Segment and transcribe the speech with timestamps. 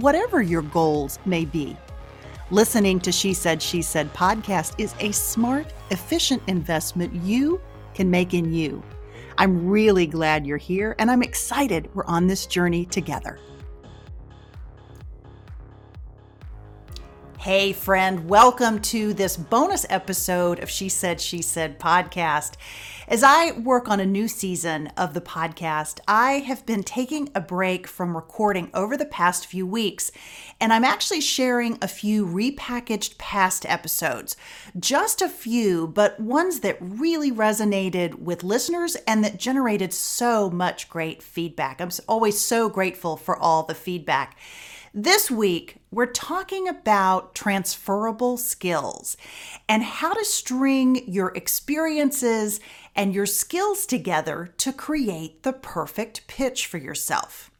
[0.00, 1.76] whatever your goals may be.
[2.50, 7.60] Listening to She Said, She Said podcast is a smart, efficient investment you
[7.94, 8.82] can make in you.
[9.38, 13.38] I'm really glad you're here and I'm excited we're on this journey together.
[17.38, 22.54] Hey, friend, welcome to this bonus episode of She Said, She Said podcast.
[23.06, 27.40] As I work on a new season of the podcast, I have been taking a
[27.40, 30.10] break from recording over the past few weeks,
[30.58, 34.38] and I'm actually sharing a few repackaged past episodes.
[34.80, 40.88] Just a few, but ones that really resonated with listeners and that generated so much
[40.88, 41.82] great feedback.
[41.82, 44.38] I'm always so grateful for all the feedback.
[44.94, 49.16] This week, we're talking about transferable skills
[49.68, 52.58] and how to string your experiences
[52.96, 57.50] and your skills together to create the perfect pitch for yourself.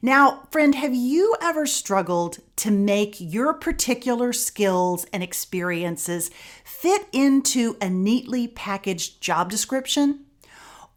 [0.00, 6.30] Now, friend, have you ever struggled to make your particular skills and experiences
[6.62, 10.26] fit into a neatly packaged job description?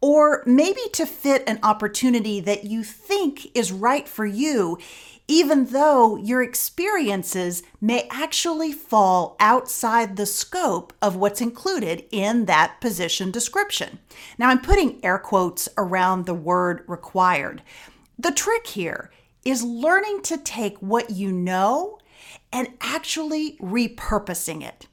[0.00, 4.78] Or maybe to fit an opportunity that you think is right for you,
[5.28, 12.80] even though your experiences may actually fall outside the scope of what's included in that
[12.80, 13.98] position description.
[14.38, 17.62] Now, I'm putting air quotes around the word required.
[18.18, 19.10] The trick here
[19.44, 21.98] is learning to take what you know
[22.50, 24.86] and actually repurposing it.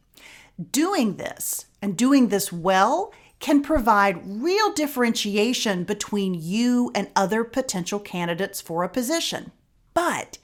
[0.72, 8.00] Doing this and doing this well can provide real differentiation between you and other potential
[8.00, 9.52] candidates for a position.
[9.96, 10.38] But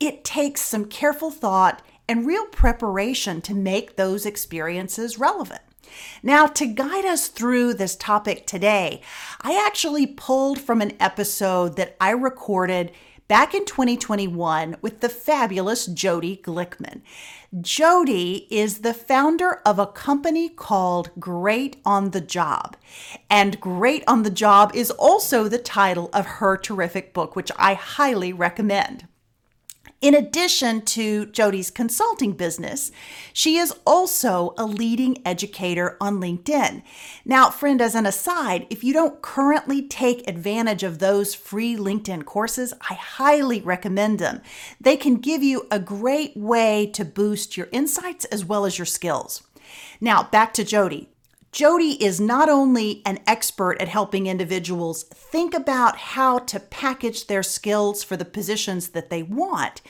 [0.00, 5.60] it takes some careful thought and real preparation to make those experiences relevant.
[6.22, 9.02] Now, to guide us through this topic today,
[9.42, 12.92] I actually pulled from an episode that I recorded
[13.26, 17.00] back in 2021 with the fabulous Jodi Glickman.
[17.60, 22.76] Jodi is the founder of a company called Great on the Job.
[23.30, 27.74] And Great on the Job is also the title of her terrific book, which I
[27.74, 29.06] highly recommend.
[30.04, 32.92] In addition to Jodi's consulting business,
[33.32, 36.82] she is also a leading educator on LinkedIn.
[37.24, 42.26] Now, friend, as an aside, if you don't currently take advantage of those free LinkedIn
[42.26, 44.42] courses, I highly recommend them.
[44.78, 48.84] They can give you a great way to boost your insights as well as your
[48.84, 49.42] skills.
[50.02, 51.08] Now, back to Jodi.
[51.54, 57.44] Jodi is not only an expert at helping individuals think about how to package their
[57.44, 59.80] skills for the positions that they want,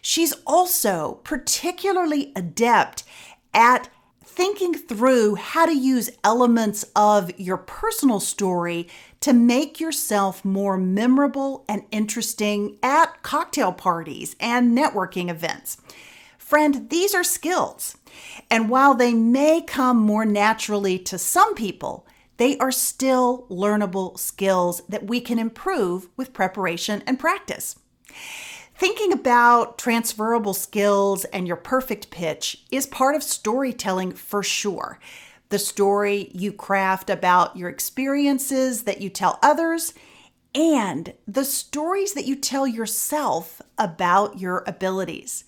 [0.00, 3.04] she's also particularly adept
[3.54, 3.88] at
[4.24, 8.88] thinking through how to use elements of your personal story
[9.20, 15.76] to make yourself more memorable and interesting at cocktail parties and networking events.
[16.52, 17.96] Friend, these are skills.
[18.50, 24.82] And while they may come more naturally to some people, they are still learnable skills
[24.86, 27.76] that we can improve with preparation and practice.
[28.76, 35.00] Thinking about transferable skills and your perfect pitch is part of storytelling for sure.
[35.48, 39.94] The story you craft about your experiences that you tell others,
[40.54, 45.44] and the stories that you tell yourself about your abilities.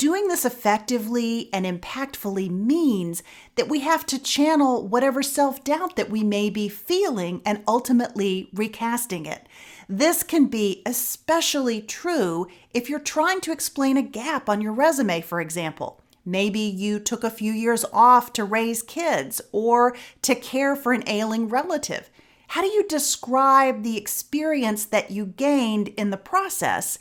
[0.00, 3.22] Doing this effectively and impactfully means
[3.56, 8.48] that we have to channel whatever self doubt that we may be feeling and ultimately
[8.54, 9.46] recasting it.
[9.90, 15.20] This can be especially true if you're trying to explain a gap on your resume,
[15.20, 16.00] for example.
[16.24, 21.06] Maybe you took a few years off to raise kids or to care for an
[21.06, 22.08] ailing relative.
[22.48, 26.98] How do you describe the experience that you gained in the process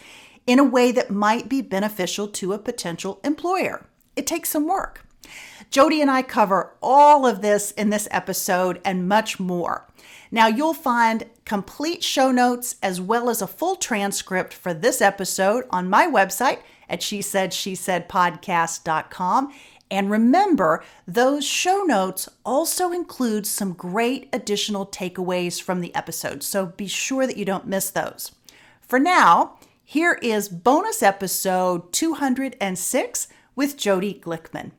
[0.49, 3.85] in a way that might be beneficial to a potential employer.
[4.15, 5.05] It takes some work.
[5.69, 9.87] Jodi and I cover all of this in this episode and much more.
[10.31, 15.65] Now, you'll find complete show notes as well as a full transcript for this episode
[15.69, 19.53] on my website at she said she said podcast.com.
[19.91, 26.41] And remember, those show notes also include some great additional takeaways from the episode.
[26.41, 28.31] So be sure that you don't miss those.
[28.81, 29.58] For now,
[29.89, 34.69] here is bonus episode 206 with Jodi Glickman.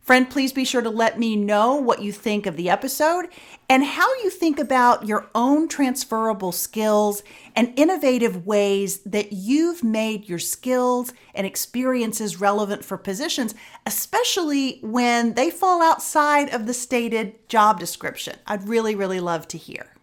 [0.00, 3.26] Friend, please be sure to let me know what you think of the episode
[3.68, 7.22] and how you think about your own transferable skills
[7.54, 13.54] and innovative ways that you've made your skills and experiences relevant for positions,
[13.84, 18.36] especially when they fall outside of the stated job description.
[18.46, 19.95] I'd really, really love to hear.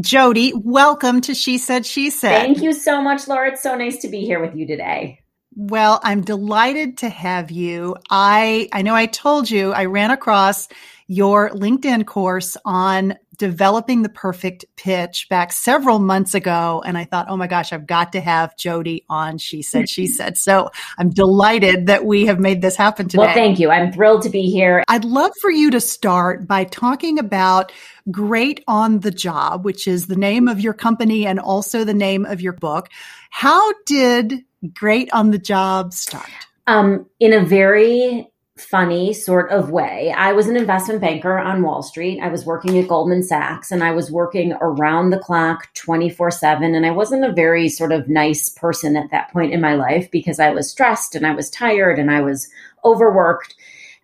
[0.00, 2.38] Jodi, welcome to She Said, She Said.
[2.38, 3.52] Thank you so much, Laura.
[3.52, 5.20] It's so nice to be here with you today.
[5.54, 7.96] Well, I'm delighted to have you.
[8.10, 10.68] I I know I told you I ran across
[11.06, 16.82] your LinkedIn course on developing the perfect pitch back several months ago.
[16.84, 19.38] And I thought, oh my gosh, I've got to have Jodi on.
[19.38, 20.36] She said, she said.
[20.36, 23.24] So I'm delighted that we have made this happen today.
[23.24, 23.70] Well, thank you.
[23.70, 24.84] I'm thrilled to be here.
[24.88, 27.72] I'd love for you to start by talking about
[28.10, 32.24] Great on the Job, which is the name of your company and also the name
[32.24, 32.88] of your book.
[33.30, 36.30] How did great on the job start?
[36.66, 40.12] Um, in a very funny sort of way.
[40.16, 42.20] I was an investment banker on Wall Street.
[42.20, 46.74] I was working at Goldman Sachs and I was working around the clock 24 7.
[46.74, 50.10] And I wasn't a very sort of nice person at that point in my life
[50.10, 52.48] because I was stressed and I was tired and I was
[52.84, 53.54] overworked.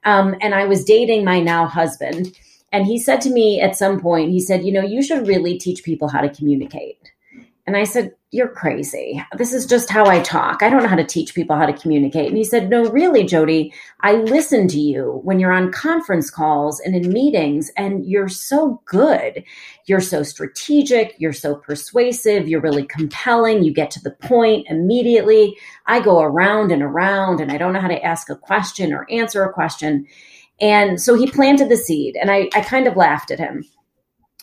[0.05, 2.37] Um, and I was dating my now husband.
[2.73, 5.59] And he said to me at some point, he said, You know, you should really
[5.59, 7.12] teach people how to communicate.
[7.65, 9.23] And I said, You're crazy.
[9.37, 10.63] This is just how I talk.
[10.63, 12.27] I don't know how to teach people how to communicate.
[12.27, 16.81] And he said, No, really, Jodi, I listen to you when you're on conference calls
[16.81, 19.45] and in meetings, and you're so good.
[19.87, 21.15] You're so strategic.
[21.19, 22.49] You're so persuasive.
[22.49, 23.63] You're really compelling.
[23.63, 25.57] You get to the point immediately.
[25.87, 29.07] I go around and around, and I don't know how to ask a question or
[29.09, 30.07] answer a question.
[30.61, 33.65] And so he planted the seed, and I, I kind of laughed at him.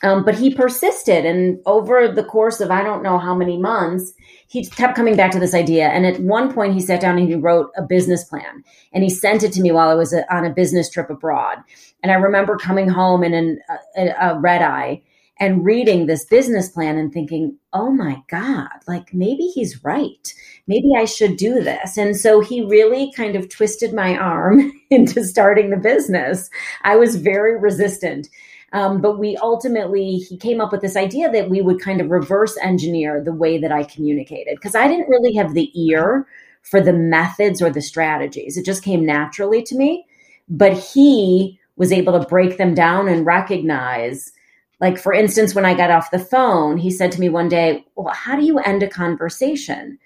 [0.01, 1.25] Um, but he persisted.
[1.25, 4.13] And over the course of I don't know how many months,
[4.47, 5.89] he kept coming back to this idea.
[5.89, 8.63] And at one point, he sat down and he wrote a business plan
[8.93, 11.57] and he sent it to me while I was on a business trip abroad.
[12.01, 13.59] And I remember coming home in an,
[13.97, 15.01] a, a red eye
[15.39, 20.33] and reading this business plan and thinking, oh my God, like maybe he's right.
[20.67, 21.97] Maybe I should do this.
[21.97, 26.49] And so he really kind of twisted my arm into starting the business.
[26.83, 28.27] I was very resistant.
[28.71, 32.11] Um, but we ultimately, he came up with this idea that we would kind of
[32.11, 36.27] reverse engineer the way that I communicated because I didn't really have the ear
[36.61, 38.57] for the methods or the strategies.
[38.57, 40.05] It just came naturally to me.
[40.47, 44.31] But he was able to break them down and recognize.
[44.79, 47.85] Like, for instance, when I got off the phone, he said to me one day,
[47.95, 49.97] Well, how do you end a conversation?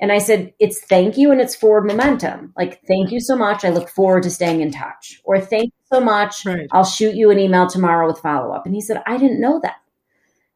[0.00, 2.52] And I said, it's thank you and it's forward momentum.
[2.56, 3.64] Like, thank you so much.
[3.64, 5.20] I look forward to staying in touch.
[5.24, 6.44] Or thank so much.
[6.44, 6.68] Right.
[6.72, 8.66] I'll shoot you an email tomorrow with follow up.
[8.66, 9.76] And he said, I didn't know that.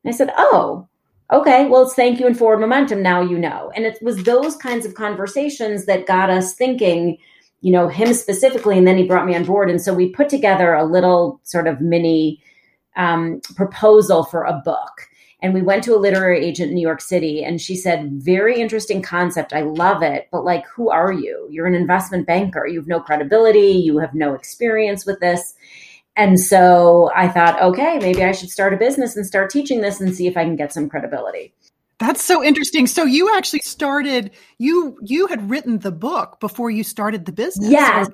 [0.04, 0.88] And I said, oh,
[1.32, 1.66] okay.
[1.66, 3.02] Well, it's thank you and forward momentum.
[3.02, 3.72] Now you know.
[3.74, 7.18] And it was those kinds of conversations that got us thinking,
[7.60, 8.76] you know, him specifically.
[8.76, 9.70] And then he brought me on board.
[9.70, 12.42] And so we put together a little sort of mini
[12.96, 15.08] um, proposal for a book
[15.42, 18.60] and we went to a literary agent in New York City and she said, Very
[18.60, 19.52] interesting concept.
[19.52, 20.28] I love it.
[20.30, 21.48] But like, who are you?
[21.50, 22.66] You're an investment banker.
[22.66, 23.72] You have no credibility.
[23.72, 25.54] You have no experience with this.
[26.14, 30.00] And so I thought, okay, maybe I should start a business and start teaching this
[30.00, 31.54] and see if I can get some credibility.
[31.98, 32.86] That's so interesting.
[32.86, 37.70] So you actually started you you had written the book before you started the business.
[37.70, 38.04] Yeah.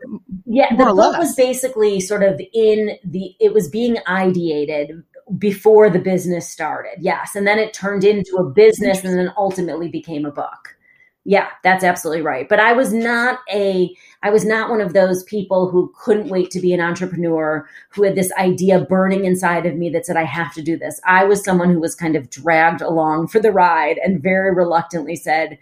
[0.44, 1.18] Yeah, the book less.
[1.18, 5.02] was basically sort of in the it was being ideated
[5.36, 6.96] before the business started.
[7.00, 7.34] Yes.
[7.34, 10.76] And then it turned into a business and then ultimately became a book.
[11.24, 12.48] Yeah, that's absolutely right.
[12.48, 16.50] But I was not a I was not one of those people who couldn't wait
[16.52, 20.24] to be an entrepreneur, who had this idea burning inside of me that said I
[20.24, 21.00] have to do this.
[21.04, 25.16] I was someone who was kind of dragged along for the ride and very reluctantly
[25.16, 25.58] said,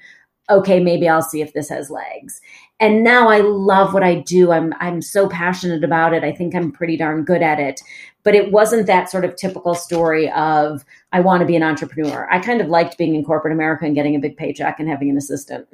[0.49, 2.41] "Okay, maybe I'll see if this has legs."
[2.79, 4.53] and now I love what I do.
[4.53, 6.25] I'm I'm so passionate about it.
[6.25, 7.81] I think I'm pretty darn good at it.
[8.27, 12.29] But it wasn't that sort of typical story of I want to be an entrepreneur.
[12.29, 15.09] I kind of liked being in corporate America and getting a big paycheck and having
[15.09, 15.69] an assistant.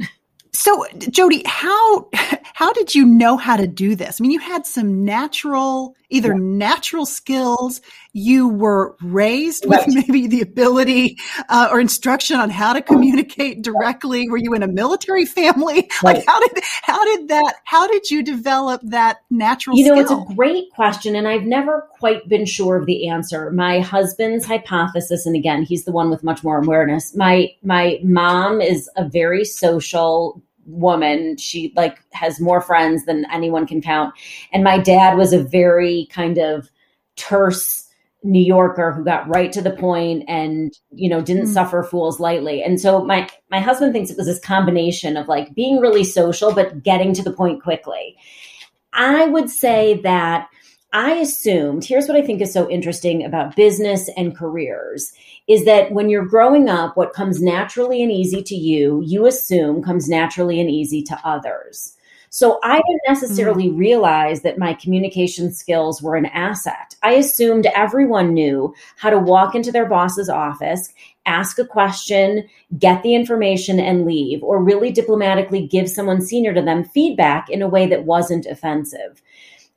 [0.54, 2.10] So, Jodi, how
[2.52, 4.20] how did you know how to do this?
[4.20, 6.38] I mean, you had some natural, either yeah.
[6.38, 7.80] natural skills
[8.12, 9.88] you were raised with right.
[9.88, 11.16] maybe the ability
[11.48, 14.28] uh, or instruction on how to communicate directly?
[14.28, 15.88] Were you in a military family?
[16.02, 16.16] Right.
[16.16, 19.76] Like how did how did that how did you develop that natural?
[19.76, 20.22] You know, skill?
[20.22, 23.50] it's a great question, and I've never quite been sure of the answer.
[23.52, 27.14] My husband's hypothesis, and again, he's the one with much more awareness.
[27.14, 31.36] My my mom is a very social woman.
[31.36, 34.14] She like has more friends than anyone can count.
[34.52, 36.70] And my dad was a very kind of
[37.16, 37.81] terse
[38.24, 41.52] New Yorker who got right to the point and you know didn't mm.
[41.52, 42.62] suffer fools lightly.
[42.62, 46.54] And so my my husband thinks it was this combination of like being really social
[46.54, 48.16] but getting to the point quickly.
[48.92, 50.48] I would say that
[50.92, 55.12] I assumed, here's what I think is so interesting about business and careers
[55.48, 59.82] is that when you're growing up, what comes naturally and easy to you, you assume
[59.82, 61.96] comes naturally and easy to others.
[62.34, 63.78] So I didn't necessarily mm.
[63.78, 66.96] realize that my communication skills were an asset.
[67.02, 70.94] I assumed everyone knew how to walk into their boss's office,
[71.26, 72.48] ask a question,
[72.78, 77.60] get the information, and leave, or really diplomatically give someone senior to them feedback in
[77.60, 79.20] a way that wasn't offensive.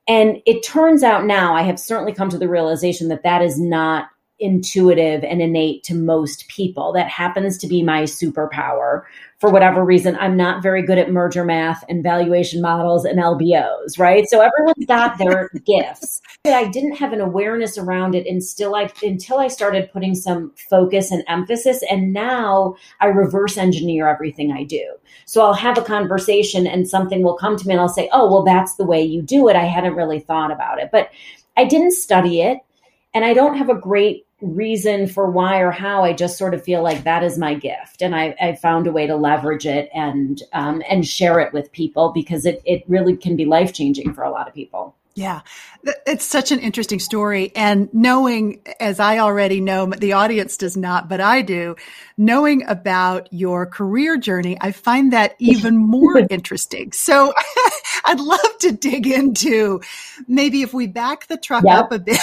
[0.07, 3.59] And it turns out now, I have certainly come to the realization that that is
[3.59, 4.07] not
[4.39, 6.91] intuitive and innate to most people.
[6.93, 9.03] That happens to be my superpower.
[9.39, 13.99] For whatever reason, I'm not very good at merger math and valuation models and LBOs,
[13.99, 14.25] right?
[14.29, 16.21] So everyone's got their gifts.
[16.45, 21.11] I didn't have an awareness around it until I until I started putting some focus
[21.11, 21.83] and emphasis.
[21.89, 24.85] And now I reverse engineer everything I do.
[25.25, 28.31] So I'll have a conversation and something will come to me and I'll say, Oh,
[28.31, 29.55] well, that's the way you do it.
[29.55, 30.89] I hadn't really thought about it.
[30.91, 31.09] But
[31.57, 32.59] I didn't study it.
[33.13, 36.03] And I don't have a great reason for why or how.
[36.03, 38.91] I just sort of feel like that is my gift, and I, I found a
[38.91, 43.17] way to leverage it and um, and share it with people because it it really
[43.17, 44.95] can be life changing for a lot of people.
[45.17, 45.41] Yeah,
[46.05, 47.53] it's such an interesting story.
[47.55, 51.77] And knowing, as I already know, the audience does not, but I do,
[52.17, 56.91] knowing about your career journey, I find that even more interesting.
[56.91, 57.33] So
[58.05, 59.79] I'd love to dig into
[60.27, 61.85] maybe if we back the truck yep.
[61.85, 62.19] up a bit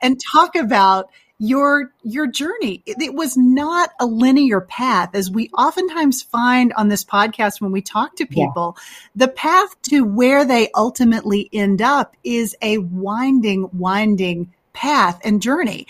[0.00, 2.82] and talk about your your journey.
[2.84, 7.72] It, it, was not a linear path as we oftentimes find on this podcast when
[7.72, 8.76] we talk to people.
[8.76, 8.82] Yeah.
[9.16, 15.86] the path to where they ultimately end up is a winding winding path and journey.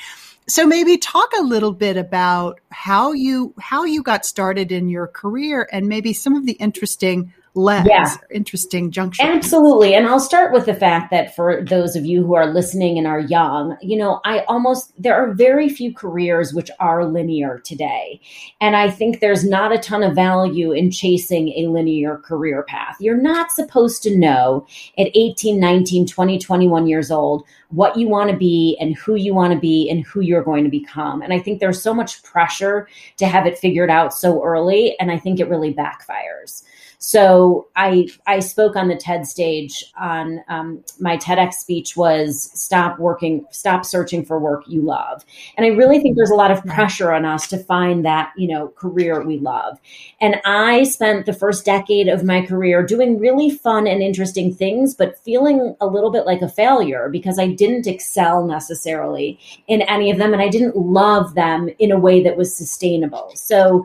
[0.46, 5.08] So maybe talk a little bit about how you how you got started in your
[5.08, 8.14] career and maybe some of the interesting lens yeah.
[8.30, 9.94] interesting junction absolutely.
[9.94, 13.06] And i'll start with the fact that for those of you who are listening and
[13.06, 18.20] are young you know i almost there are very few careers which are linear today.
[18.60, 22.96] And i think there's not a ton of value in chasing a linear career path.
[23.00, 24.66] You're not supposed to know
[24.98, 29.34] at 18 19 20 21 years old what you want to be and who you
[29.34, 31.22] want to be and who you're going to become.
[31.22, 35.10] And i think there's so much pressure to have it figured out so early and
[35.10, 36.62] i think it really backfires.
[37.02, 42.98] So I I spoke on the TED stage on um, my TEDx speech was stop
[42.98, 45.24] working, stop searching for work you love,
[45.56, 48.46] and I really think there's a lot of pressure on us to find that you
[48.46, 49.80] know career we love.
[50.20, 54.94] And I spent the first decade of my career doing really fun and interesting things,
[54.94, 60.10] but feeling a little bit like a failure because I didn't excel necessarily in any
[60.10, 63.32] of them, and I didn't love them in a way that was sustainable.
[63.34, 63.84] So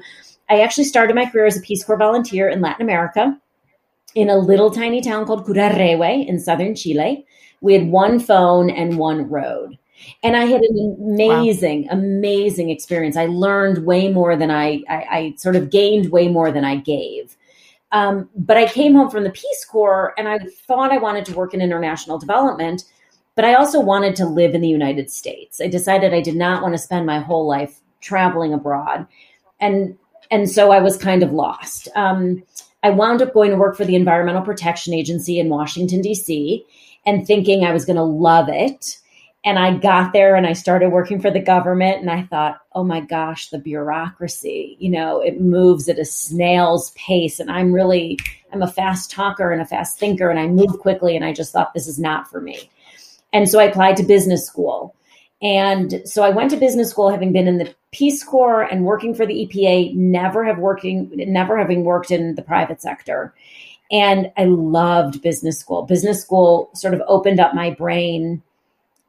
[0.49, 3.37] I actually started my career as a Peace Corps volunteer in Latin America
[4.13, 7.25] in a little tiny town called Curarrehue in southern Chile.
[7.59, 9.77] We had one phone and one road.
[10.23, 11.93] And I had an amazing, wow.
[11.93, 13.17] amazing experience.
[13.17, 16.77] I learned way more than I, I, I sort of gained way more than I
[16.77, 17.35] gave.
[17.91, 21.35] Um, but I came home from the Peace Corps and I thought I wanted to
[21.35, 22.83] work in international development,
[23.35, 25.59] but I also wanted to live in the United States.
[25.61, 29.05] I decided I did not want to spend my whole life traveling abroad.
[29.59, 29.97] And
[30.31, 31.87] and so I was kind of lost.
[31.95, 32.43] Um,
[32.81, 36.65] I wound up going to work for the Environmental Protection Agency in Washington, D.C.,
[37.05, 38.99] and thinking I was going to love it.
[39.43, 42.83] And I got there and I started working for the government, and I thought, oh
[42.83, 47.39] my gosh, the bureaucracy, you know, it moves at a snail's pace.
[47.39, 48.17] And I'm really,
[48.51, 51.15] I'm a fast talker and a fast thinker, and I move quickly.
[51.15, 52.71] And I just thought, this is not for me.
[53.35, 54.95] And so I applied to business school.
[55.41, 59.13] And so I went to business school having been in the Peace Corps and working
[59.13, 63.33] for the EPA, never have working, never having worked in the private sector.
[63.91, 65.81] And I loved business school.
[65.81, 68.41] Business school sort of opened up my brain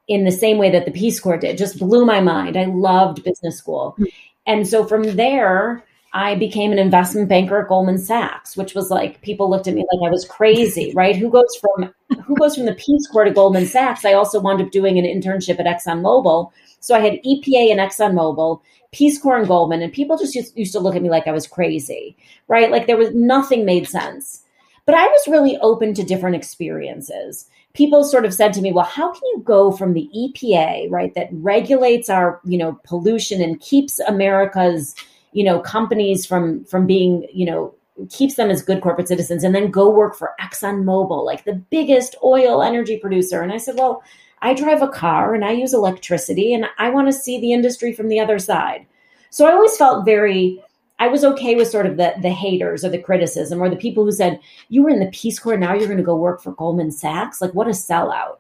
[0.09, 2.57] in the same way that the Peace Corps did, just blew my mind.
[2.57, 3.97] I loved business school.
[4.45, 9.23] And so from there, I became an investment banker at Goldman Sachs, which was like
[9.23, 11.15] people looked at me like I was crazy, right?
[11.15, 11.95] Who goes from
[12.27, 14.05] who goes from the Peace Corps to Goldman Sachs?
[14.05, 18.61] I also wound up doing an internship at ExxonMobil So I had EPA and ExxonMobil,
[18.93, 21.33] Peace Corps and Goldman, and people just used, used to look at me like I
[21.33, 22.17] was crazy,
[22.49, 22.71] right?
[22.71, 24.43] Like there was nothing made sense.
[24.87, 27.49] But I was really open to different experiences.
[27.75, 31.13] People sort of said to me, well, how can you go from the EPA, right,
[31.15, 34.95] that regulates our, you know, pollution and keeps America's,
[35.33, 37.75] you know, companies from from being, you know,
[38.11, 42.17] keeps them as good corporate citizens and then go work for ExxonMobil, like the biggest
[42.23, 43.43] oil energy producer.
[43.43, 44.03] And I said, well,
[44.43, 47.93] I drive a car and I use electricity and I want to see the industry
[47.93, 48.87] from the other side.
[49.31, 50.63] So I always felt very
[50.99, 54.05] I was okay with sort of the the haters or the criticism or the people
[54.05, 56.91] who said, You were in the Peace Corps, now you're gonna go work for Goldman
[56.91, 57.41] Sachs.
[57.41, 58.39] Like what a sellout.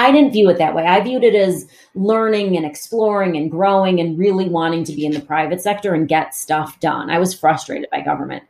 [0.00, 0.86] I didn't view it that way.
[0.86, 5.12] I viewed it as learning and exploring and growing and really wanting to be in
[5.12, 7.10] the private sector and get stuff done.
[7.10, 8.44] I was frustrated by government.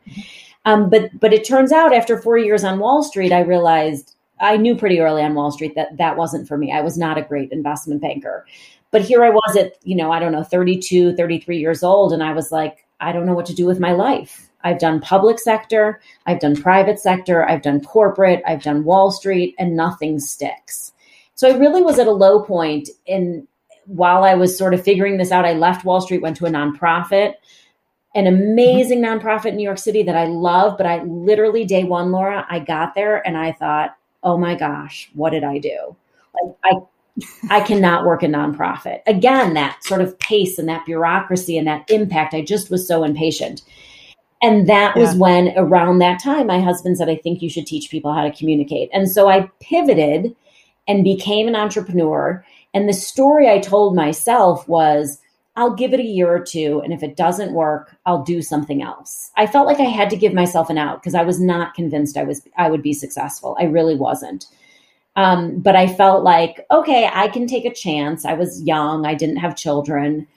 [0.63, 4.55] Um, but but it turns out after four years on Wall Street, I realized I
[4.55, 6.71] knew pretty early on Wall Street that that wasn't for me.
[6.71, 8.45] I was not a great investment banker.
[8.91, 12.13] But here I was at, you know, I don't know, 32, 33 years old.
[12.13, 14.49] And I was like, I don't know what to do with my life.
[14.63, 19.55] I've done public sector, I've done private sector, I've done corporate, I've done Wall Street,
[19.57, 20.93] and nothing sticks.
[21.41, 22.87] So I really was at a low point.
[23.07, 23.47] And
[23.87, 26.51] while I was sort of figuring this out, I left Wall Street, went to a
[26.51, 27.33] nonprofit,
[28.13, 29.27] an amazing mm-hmm.
[29.27, 30.77] nonprofit in New York City that I love.
[30.77, 35.09] But I literally, day one, Laura, I got there and I thought, oh my gosh,
[35.15, 35.95] what did I do?
[36.43, 36.73] Like, I
[37.49, 38.99] I cannot work a nonprofit.
[39.07, 43.03] Again, that sort of pace and that bureaucracy and that impact, I just was so
[43.03, 43.63] impatient.
[44.43, 45.01] And that yeah.
[45.01, 48.21] was when, around that time, my husband said, I think you should teach people how
[48.21, 48.91] to communicate.
[48.93, 50.35] And so I pivoted
[50.91, 52.45] and became an entrepreneur.
[52.73, 55.19] And the story I told myself was,
[55.55, 56.81] I'll give it a year or two.
[56.83, 59.31] And if it doesn't work, I'll do something else.
[59.37, 62.17] I felt like I had to give myself an out because I was not convinced
[62.17, 63.55] I was I would be successful.
[63.59, 64.47] I really wasn't.
[65.15, 68.25] Um, but I felt like, okay, I can take a chance.
[68.25, 70.27] I was young, I didn't have children.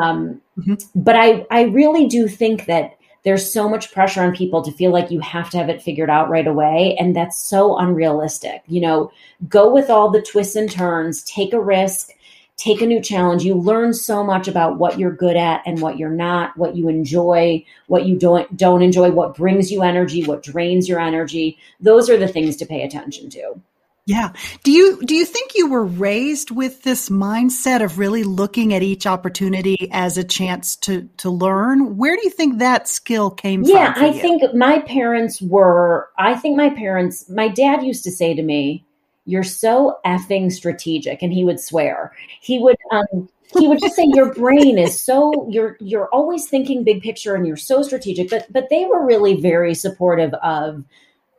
[0.00, 0.74] Um, mm-hmm.
[0.94, 2.95] But I, I really do think that
[3.26, 6.08] there's so much pressure on people to feel like you have to have it figured
[6.08, 6.96] out right away.
[6.96, 8.62] And that's so unrealistic.
[8.68, 9.10] You know,
[9.48, 12.12] go with all the twists and turns, take a risk,
[12.56, 13.42] take a new challenge.
[13.42, 16.88] You learn so much about what you're good at and what you're not, what you
[16.88, 21.58] enjoy, what you don't don't enjoy, what brings you energy, what drains your energy.
[21.80, 23.60] Those are the things to pay attention to.
[24.06, 24.32] Yeah.
[24.62, 28.84] Do you do you think you were raised with this mindset of really looking at
[28.84, 31.96] each opportunity as a chance to to learn?
[31.96, 34.02] Where do you think that skill came yeah, from?
[34.04, 34.20] Yeah, I you?
[34.20, 38.84] think my parents were I think my parents my dad used to say to me,
[39.24, 42.12] "You're so effing strategic." And he would swear.
[42.40, 46.84] He would um he would just say your brain is so you're you're always thinking
[46.84, 50.84] big picture and you're so strategic but but they were really very supportive of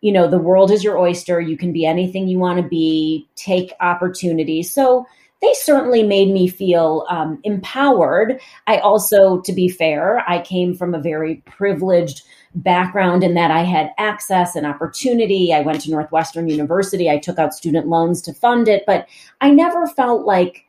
[0.07, 1.41] you know the world is your oyster.
[1.41, 3.27] You can be anything you want to be.
[3.35, 5.05] Take opportunities so
[5.41, 8.39] they certainly made me feel um, empowered.
[8.67, 12.23] I also to be fair i came from a very privileged
[12.55, 15.53] background in that i had access and opportunity.
[15.53, 17.09] I went to northwestern university.
[17.09, 19.09] I took out student loans to fund it but
[19.41, 20.63] i never felt like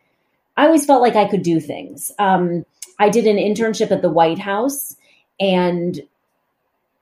[0.57, 2.11] i always felt like i could do things.
[2.19, 2.65] Um,
[2.99, 4.97] i did an internship at the white house
[5.39, 6.01] and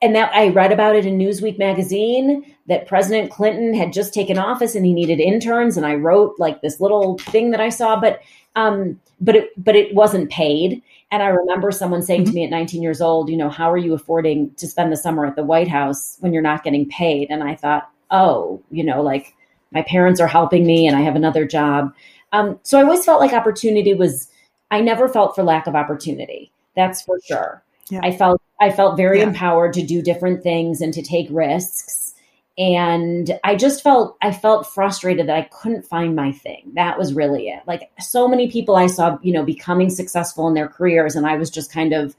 [0.01, 4.37] and that I read about it in Newsweek magazine that President Clinton had just taken
[4.37, 5.77] office and he needed interns.
[5.77, 8.21] And I wrote like this little thing that I saw but
[8.55, 10.83] um but it but it wasn't paid.
[11.09, 12.31] And I remember someone saying mm-hmm.
[12.31, 14.97] to me at 19 years old you know how are you affording to spend the
[14.97, 17.29] summer at the White House when you're not getting paid?
[17.29, 19.33] And I thought oh you know like
[19.71, 21.93] my parents are helping me and I have another job.
[22.33, 24.29] Um so I always felt like opportunity was
[24.69, 26.51] I never felt for lack of opportunity.
[26.75, 27.63] That's for sure.
[27.89, 28.01] Yeah.
[28.03, 29.27] I felt I felt very yeah.
[29.27, 32.13] empowered to do different things and to take risks.
[32.57, 36.71] And I just felt I felt frustrated that I couldn't find my thing.
[36.73, 37.61] That was really it.
[37.67, 41.35] Like so many people I saw, you know, becoming successful in their careers and I
[41.35, 42.15] was just kind of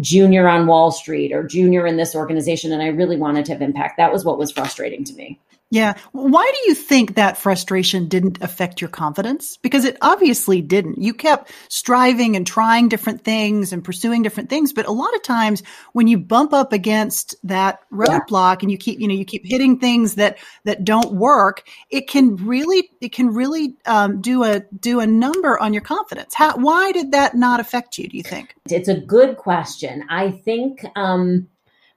[0.00, 3.62] junior on Wall Street or junior in this organization and I really wanted to have
[3.62, 3.98] impact.
[3.98, 5.38] That was what was frustrating to me.
[5.70, 5.98] Yeah.
[6.12, 9.58] Why do you think that frustration didn't affect your confidence?
[9.58, 10.96] Because it obviously didn't.
[10.96, 14.72] You kept striving and trying different things and pursuing different things.
[14.72, 18.58] But a lot of times when you bump up against that roadblock yeah.
[18.62, 22.36] and you keep, you know, you keep hitting things that, that don't work, it can
[22.36, 26.32] really, it can really um, do a, do a number on your confidence.
[26.32, 28.54] How, why did that not affect you, do you think?
[28.70, 30.04] It's a good question.
[30.08, 31.48] I think, um,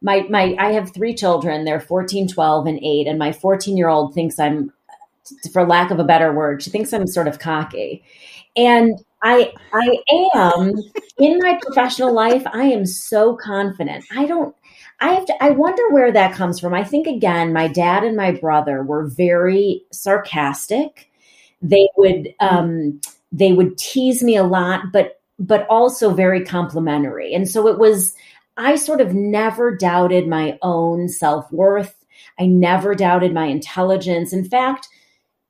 [0.02, 1.66] my my I have three children.
[1.66, 4.72] They're 14, 12, and 8 and my 14-year-old thinks I'm
[5.52, 8.04] for lack of a better word, she thinks I'm sort of cocky.
[8.56, 9.98] And I I
[10.36, 10.74] am
[11.18, 14.04] in my professional life, I am so confident.
[14.12, 14.56] I don't
[15.00, 16.74] I have to I wonder where that comes from.
[16.74, 21.10] I think again, my dad and my brother were very sarcastic.
[21.62, 23.00] They would um
[23.32, 27.34] they would tease me a lot, but but also very complimentary.
[27.34, 28.14] And so it was
[28.62, 31.96] I sort of never doubted my own self-worth.
[32.40, 34.34] I never doubted my intelligence.
[34.34, 34.88] In fact,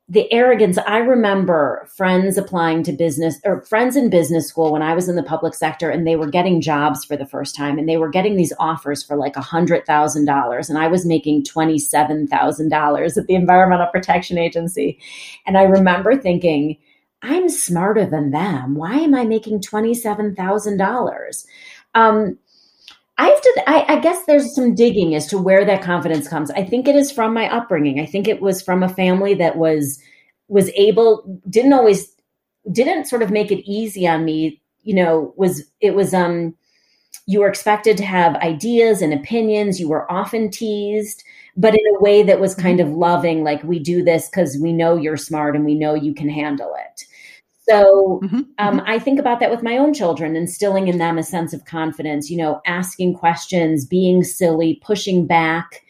[0.10, 4.94] the arrogance i remember friends applying to business or friends in business school when i
[4.94, 7.88] was in the public sector and they were getting jobs for the first time and
[7.88, 11.46] they were getting these offers for like a hundred thousand dollars and i was making
[11.46, 15.00] twenty seven thousand dollars at the environmental protection agency
[15.46, 16.76] and i remember thinking
[17.22, 21.48] i'm smarter than them why am i making twenty seven thousand dollars
[21.94, 22.38] um,
[23.22, 26.50] I have to, I, I, guess there's some digging as to where that confidence comes.
[26.50, 28.00] I think it is from my upbringing.
[28.00, 30.02] I think it was from a family that was,
[30.48, 32.12] was able, didn't always,
[32.72, 36.56] didn't sort of make it easy on me, you know, was, it was, um,
[37.28, 39.80] you were expected to have ideas and opinions.
[39.80, 41.24] You were often teased,
[41.56, 42.90] but in a way that was kind mm-hmm.
[42.90, 46.16] of loving, like we do this because we know you're smart and we know you
[46.16, 47.04] can handle it.
[47.68, 48.80] So mm-hmm, um, mm-hmm.
[48.90, 52.30] I think about that with my own children, instilling in them a sense of confidence,
[52.30, 55.84] you know, asking questions, being silly, pushing back,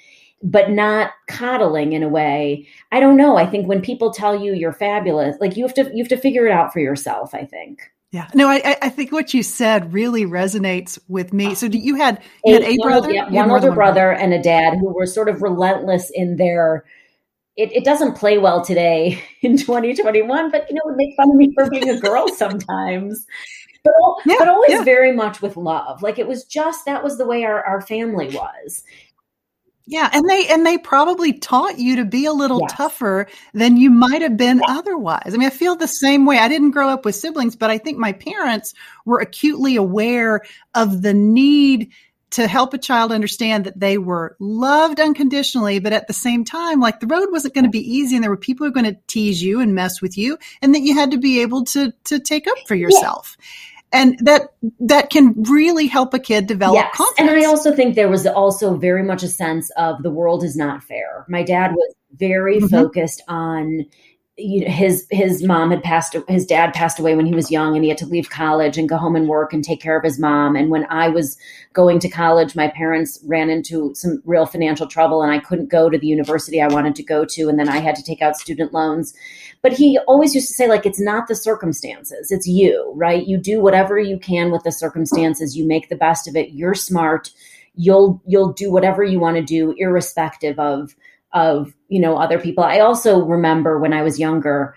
[0.43, 2.67] but not coddling in a way.
[2.91, 3.37] I don't know.
[3.37, 6.17] I think when people tell you you're fabulous, like you have to you have to
[6.17, 7.81] figure it out for yourself, I think.
[8.11, 8.27] Yeah.
[8.33, 11.55] No, I, I think what you said really resonates with me.
[11.55, 14.93] So you had you had a brother, yeah, one older brother and a dad who
[14.93, 16.83] were sort of relentless in their
[17.57, 21.35] it, it doesn't play well today in 2021, but you know, would make fun of
[21.35, 23.25] me for being a girl sometimes.
[23.83, 23.93] But,
[24.25, 24.83] yeah, but always yeah.
[24.83, 26.03] very much with love.
[26.03, 28.83] Like it was just that was the way our, our family was.
[29.87, 32.73] Yeah, and they and they probably taught you to be a little yes.
[32.73, 35.33] tougher than you might have been otherwise.
[35.33, 36.37] I mean, I feel the same way.
[36.37, 40.41] I didn't grow up with siblings, but I think my parents were acutely aware
[40.75, 41.91] of the need
[42.31, 46.79] to help a child understand that they were loved unconditionally, but at the same time,
[46.79, 48.93] like the road wasn't going to be easy and there were people who were going
[48.93, 51.93] to tease you and mess with you and that you had to be able to,
[52.05, 53.35] to take up for yourself.
[53.37, 53.45] Yeah.
[53.93, 56.95] And that, that can really help a kid develop yes.
[56.95, 57.29] confidence.
[57.29, 60.55] And I also think there was also very much a sense of the world is
[60.55, 61.25] not fair.
[61.27, 62.67] My dad was very mm-hmm.
[62.67, 63.85] focused on
[64.41, 67.75] you know, his his mom had passed his dad passed away when he was young
[67.75, 70.03] and he had to leave college and go home and work and take care of
[70.03, 70.55] his mom.
[70.55, 71.37] And when i was
[71.73, 75.89] going to college my parents ran into some real financial trouble and i couldn't go
[75.89, 77.49] to the university i wanted to go to.
[77.49, 79.13] And then i had to take out student loans.
[79.61, 83.27] But he always used to say like it's not the circumstances it's you right?
[83.27, 85.57] You do whatever you can with the circumstances.
[85.57, 86.51] You make the best of it.
[86.51, 87.31] You're smart.
[87.75, 90.95] You'll you'll do whatever you want to do irrespective of
[91.33, 92.63] of you know other people.
[92.63, 94.75] I also remember when i was younger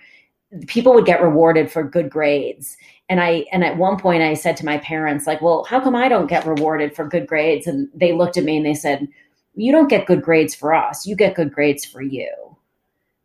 [0.67, 2.77] people would get rewarded for good grades.
[3.09, 5.97] And i and at one point i said to my parents like well how come
[5.97, 7.67] i don't get rewarded for good grades?
[7.67, 9.09] And they looked at me and they said
[9.55, 11.07] you don't get good grades for us.
[11.07, 12.44] You get good grades for you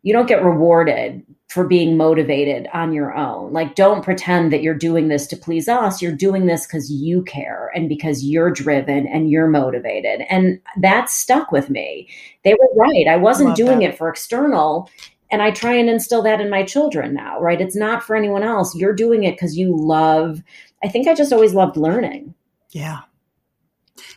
[0.02, 3.52] you don't get rewarded for being motivated on your own.
[3.52, 6.00] Like, don't pretend that you're doing this to please us.
[6.00, 10.22] You're doing this because you care and because you're driven and you're motivated.
[10.30, 12.08] And that stuck with me.
[12.44, 13.06] They were right.
[13.08, 13.90] I wasn't doing that.
[13.90, 14.88] it for external.
[15.32, 17.60] And I try and instill that in my children now, right?
[17.60, 18.76] It's not for anyone else.
[18.76, 20.42] You're doing it because you love.
[20.84, 22.32] I think I just always loved learning.
[22.70, 23.00] Yeah.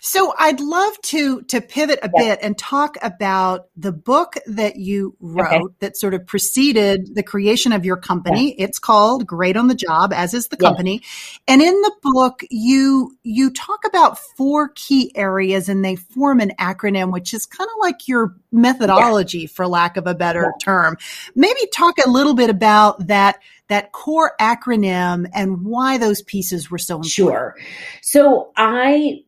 [0.06, 5.16] So I'd love to to pivot a bit and talk about the book that you
[5.22, 5.76] wrote okay.
[5.80, 8.54] that sort of preceded the creation of your company.
[8.60, 11.04] It's called Great on the Job, as is the company.
[11.48, 16.52] And in the book, you you talk about four key areas and they form an
[16.60, 20.98] acronym, which is kind of like your methodology, for lack of a better term.
[21.34, 23.40] Maybe talk a little bit about that
[23.70, 27.10] that core acronym and why those pieces were so important.
[27.10, 27.56] Sure.
[28.02, 29.24] So I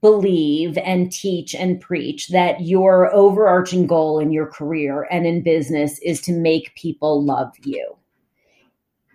[0.00, 5.98] believe and teach and preach that your overarching goal in your career and in business
[6.00, 7.96] is to make people love you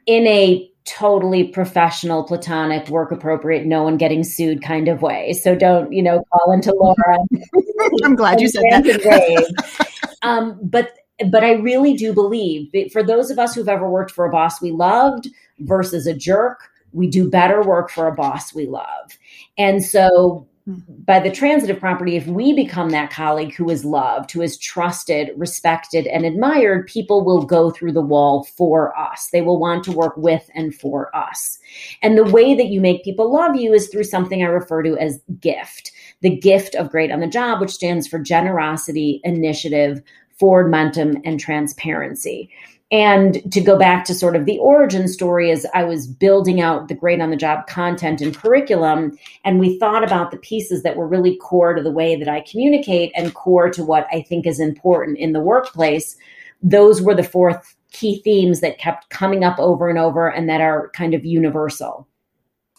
[0.05, 5.33] in a totally professional, platonic, work appropriate, no one getting sued kind of way.
[5.33, 7.17] So don't, you know, call into Laura.
[8.03, 10.07] I'm glad you said that.
[10.23, 10.97] um, but
[11.29, 14.61] but I really do believe for those of us who've ever worked for a boss
[14.61, 15.29] we loved
[15.59, 19.17] versus a jerk, we do better work for a boss we love.
[19.57, 20.79] And so hmm.
[20.87, 25.31] by the transitive property, if we become that colleague who is loved, who is trusted,
[25.35, 29.29] respected, and admired, people will go through the wall for us.
[29.31, 31.59] They will want to work with and for us.
[32.01, 34.97] And the way that you make people love you is through something I refer to
[34.97, 35.91] as gift
[36.23, 40.01] the gift of great on the job, which stands for generosity, initiative,
[40.39, 42.49] forward momentum, and transparency.
[42.93, 46.89] And to go back to sort of the origin story, as I was building out
[46.89, 50.95] the great on the job content and curriculum, and we thought about the pieces that
[50.95, 54.45] were really core to the way that I communicate and core to what I think
[54.45, 56.15] is important in the workplace,
[56.61, 60.61] those were the fourth key themes that kept coming up over and over and that
[60.61, 62.07] are kind of universal.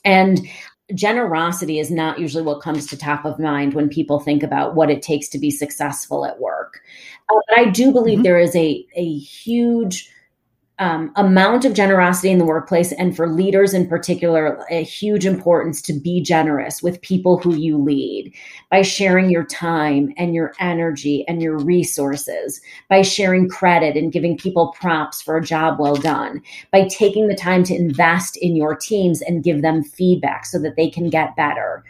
[0.04, 0.46] And
[0.94, 4.90] generosity is not usually what comes to top of mind when people think about what
[4.90, 6.82] it takes to be successful at work.
[7.30, 8.24] Uh, but I do believe mm-hmm.
[8.24, 10.10] there is a, a huge
[10.80, 15.80] um, amount of generosity in the workplace, and for leaders in particular, a huge importance
[15.82, 18.34] to be generous with people who you lead
[18.70, 24.36] by sharing your time and your energy and your resources, by sharing credit and giving
[24.36, 28.74] people props for a job well done, by taking the time to invest in your
[28.74, 31.84] teams and give them feedback so that they can get better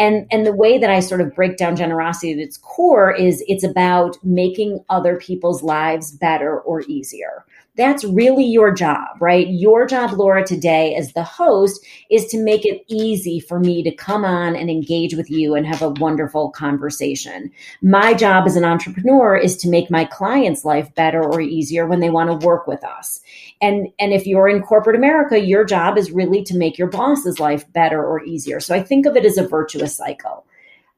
[0.00, 3.44] and and the way that i sort of break down generosity at its core is
[3.46, 7.44] it's about making other people's lives better or easier
[7.76, 9.46] that's really your job, right?
[9.48, 13.94] Your job, Laura, today as the host is to make it easy for me to
[13.94, 17.50] come on and engage with you and have a wonderful conversation.
[17.80, 22.00] My job as an entrepreneur is to make my client's life better or easier when
[22.00, 23.20] they want to work with us.
[23.60, 27.38] And, and if you're in corporate America, your job is really to make your boss's
[27.38, 28.60] life better or easier.
[28.60, 30.44] So I think of it as a virtuous cycle.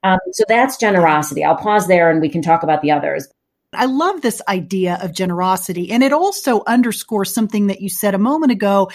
[0.05, 1.45] Um, so that's generosity.
[1.45, 3.29] I'll pause there and we can talk about the others.
[3.73, 5.91] I love this idea of generosity.
[5.91, 8.91] And it also underscores something that you said a moment ago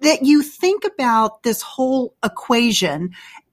[0.00, 3.10] that you think about this whole equation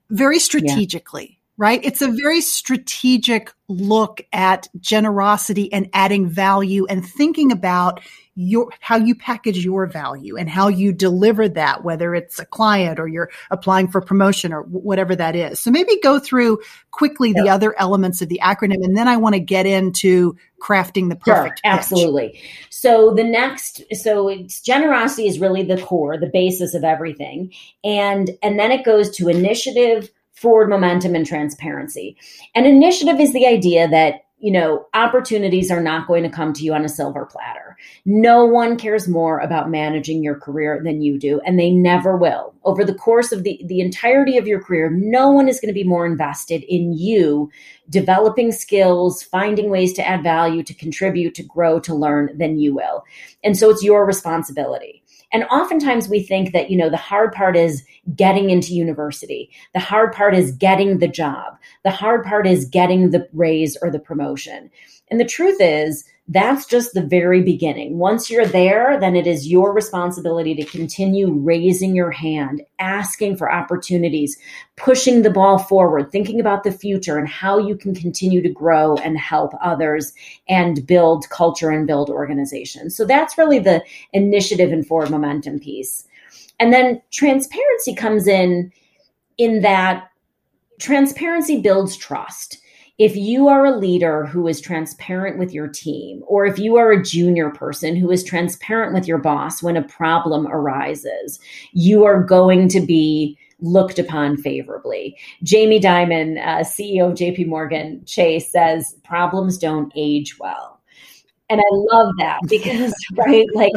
[0.09, 1.23] very strategically.
[1.29, 1.42] Yeah.
[1.57, 1.83] Right?
[1.83, 8.01] It's a very strategic look at generosity and adding value and thinking about
[8.35, 12.99] your how you package your value and how you deliver that whether it's a client
[12.99, 17.47] or you're applying for promotion or whatever that is so maybe go through quickly the
[17.47, 21.61] other elements of the acronym and then i want to get into crafting the perfect
[21.63, 22.67] sure, absolutely pitch.
[22.71, 28.31] so the next so it's generosity is really the core the basis of everything and
[28.41, 30.09] and then it goes to initiative
[30.43, 32.15] forward momentum and transparency
[32.53, 36.65] an initiative is the idea that you know, opportunities are not going to come to
[36.65, 37.77] you on a silver platter.
[38.03, 42.53] No one cares more about managing your career than you do, and they never will.
[42.65, 45.73] Over the course of the, the entirety of your career, no one is going to
[45.73, 47.49] be more invested in you
[47.89, 52.75] developing skills, finding ways to add value, to contribute, to grow, to learn than you
[52.75, 53.05] will.
[53.45, 55.02] And so it's your responsibility.
[55.33, 57.83] And oftentimes we think that, you know, the hard part is
[58.15, 59.49] getting into university.
[59.73, 61.57] The hard part is getting the job.
[61.83, 64.69] The hard part is getting the raise or the promotion.
[65.09, 67.97] And the truth is, that's just the very beginning.
[67.97, 73.51] Once you're there, then it is your responsibility to continue raising your hand, asking for
[73.51, 74.37] opportunities,
[74.77, 78.95] pushing the ball forward, thinking about the future and how you can continue to grow
[78.97, 80.13] and help others
[80.47, 82.95] and build culture and build organizations.
[82.95, 83.83] So that's really the
[84.13, 86.07] initiative and forward momentum piece.
[86.57, 88.71] And then transparency comes in
[89.37, 90.09] in that
[90.79, 92.59] transparency builds trust
[92.99, 96.91] if you are a leader who is transparent with your team, or if you are
[96.91, 101.39] a junior person who is transparent with your boss when a problem arises,
[101.71, 105.17] you are going to be looked upon favorably.
[105.41, 110.79] Jamie Dimon, uh, CEO of JP Morgan Chase, says problems don't age well.
[111.49, 113.73] And I love that because, right, like,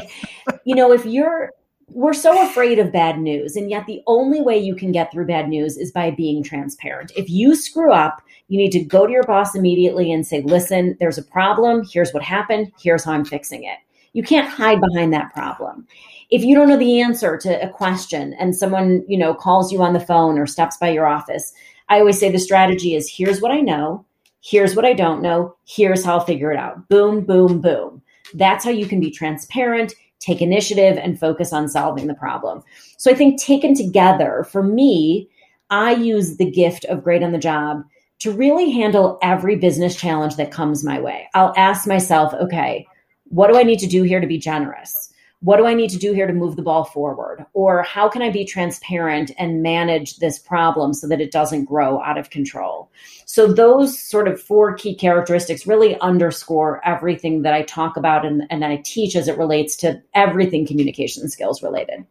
[0.65, 1.53] you know, if you're
[1.89, 3.57] we're so afraid of bad news.
[3.57, 7.13] And yet, the only way you can get through bad news is by being transparent.
[7.17, 10.97] If you screw up, you need to go to your boss immediately and say, listen,
[11.01, 11.83] there's a problem.
[11.91, 12.71] Here's what happened.
[12.79, 13.79] Here's how I'm fixing it.
[14.13, 15.87] You can't hide behind that problem.
[16.31, 19.83] If you don't know the answer to a question and someone, you know, calls you
[19.83, 21.53] on the phone or stops by your office,
[21.89, 24.05] I always say the strategy is here's what I know,
[24.43, 26.89] here's what I don't know, here's how I'll figure it out.
[26.89, 28.03] Boom, boom, boom.
[28.35, 32.63] That's how you can be transparent, take initiative, and focus on solving the problem.
[32.97, 35.29] So I think taken together, for me,
[35.71, 37.85] I use the gift of great on the job
[38.21, 41.29] to really handle every business challenge that comes my way.
[41.35, 42.87] I'll ask myself, okay,
[43.25, 45.13] what do I need to do here to be generous?
[45.41, 47.45] What do I need to do here to move the ball forward?
[47.53, 52.01] Or how can I be transparent and manage this problem so that it doesn't grow
[52.03, 52.91] out of control?
[53.27, 58.45] So, those sort of four key characteristics really underscore everything that I talk about and,
[58.49, 62.07] and I teach as it relates to everything communication skills related.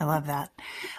[0.00, 0.50] I love that.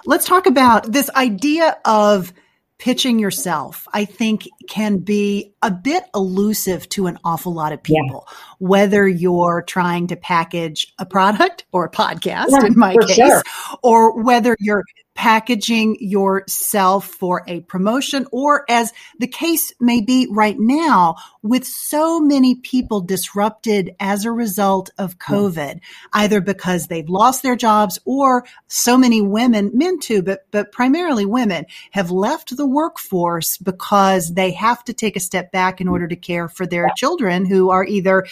[0.06, 2.34] Let's talk about this idea of
[2.80, 8.26] pitching yourself, I think can be a bit elusive to an awful lot of people,
[8.28, 8.38] yeah.
[8.60, 13.44] whether you're trying to package a product or a podcast yeah, in my case, sure.
[13.84, 14.84] or whether you're
[15.20, 22.22] packaging yourself for a promotion or as the case may be right now with so
[22.22, 25.34] many people disrupted as a result of hmm.
[25.34, 25.82] COVID,
[26.14, 31.26] either because they've lost their jobs or so many women, men too, but, but primarily
[31.26, 35.94] women have left the workforce because they have to take a step back in hmm.
[35.94, 38.26] order to care for their children who are either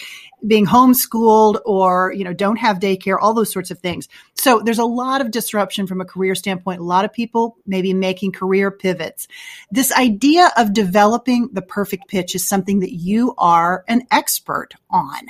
[0.46, 4.08] being homeschooled or, you know, don't have daycare, all those sorts of things.
[4.34, 6.77] So there's a lot of disruption from a career standpoint.
[6.78, 9.28] A lot of people maybe making career pivots.
[9.70, 15.26] This idea of developing the perfect pitch is something that you are an expert on.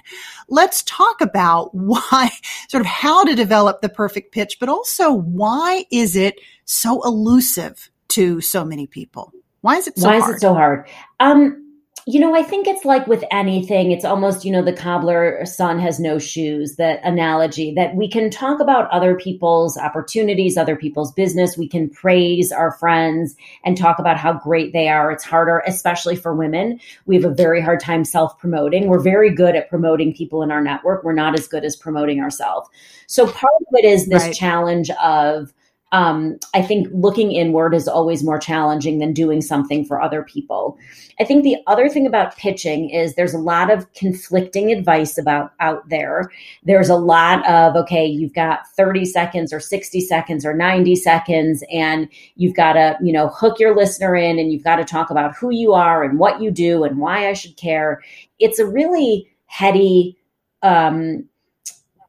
[0.48, 2.30] Let's talk about why,
[2.68, 7.90] sort of how to develop the perfect pitch, but also why is it so elusive
[8.08, 9.32] to so many people?
[9.60, 10.30] Why is it so Why hard?
[10.30, 10.88] is it so hard?
[11.20, 11.67] Um,
[12.10, 15.78] you know, I think it's like with anything, it's almost, you know, the cobbler son
[15.78, 21.12] has no shoes, that analogy that we can talk about other people's opportunities, other people's
[21.12, 21.58] business.
[21.58, 25.12] We can praise our friends and talk about how great they are.
[25.12, 26.80] It's harder, especially for women.
[27.04, 28.88] We have a very hard time self promoting.
[28.88, 31.04] We're very good at promoting people in our network.
[31.04, 32.70] We're not as good as promoting ourselves.
[33.06, 34.34] So part of it is this Right.
[34.34, 35.52] challenge of,
[35.92, 40.76] um, I think looking inward is always more challenging than doing something for other people.
[41.18, 45.52] I think the other thing about pitching is there's a lot of conflicting advice about
[45.60, 46.30] out there.
[46.62, 51.64] There's a lot of, okay, you've got 30 seconds or 60 seconds or 90 seconds,
[51.72, 55.10] and you've got to, you know, hook your listener in and you've got to talk
[55.10, 58.02] about who you are and what you do and why I should care.
[58.38, 60.18] It's a really heady,
[60.62, 61.24] um,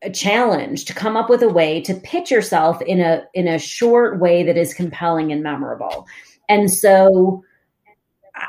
[0.01, 3.59] a challenge to come up with a way to pitch yourself in a in a
[3.59, 6.07] short way that is compelling and memorable.
[6.47, 7.43] And so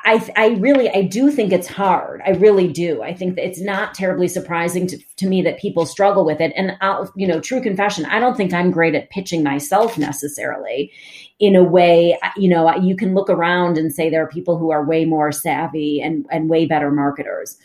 [0.04, 2.22] I, I really, I do think it's hard.
[2.24, 3.02] I really do.
[3.02, 6.52] I think that it's not terribly surprising to, to me that people struggle with it.
[6.56, 10.92] And I'll, you know, true confession, I don't think I'm great at pitching myself necessarily
[11.38, 14.70] in a way, you know, you can look around and say there are people who
[14.70, 17.56] are way more savvy and, and way better marketers.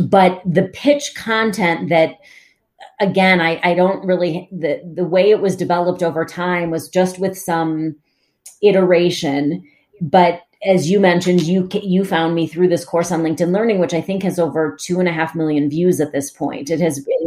[0.00, 2.18] But the pitch content that,
[3.00, 7.18] again, I, I don't really, the, the way it was developed over time was just
[7.18, 7.96] with some
[8.62, 9.62] iteration.
[10.00, 13.94] But as you mentioned, you you found me through this course on LinkedIn Learning, which
[13.94, 16.70] I think has over two and a half million views at this point.
[16.70, 17.26] It has been,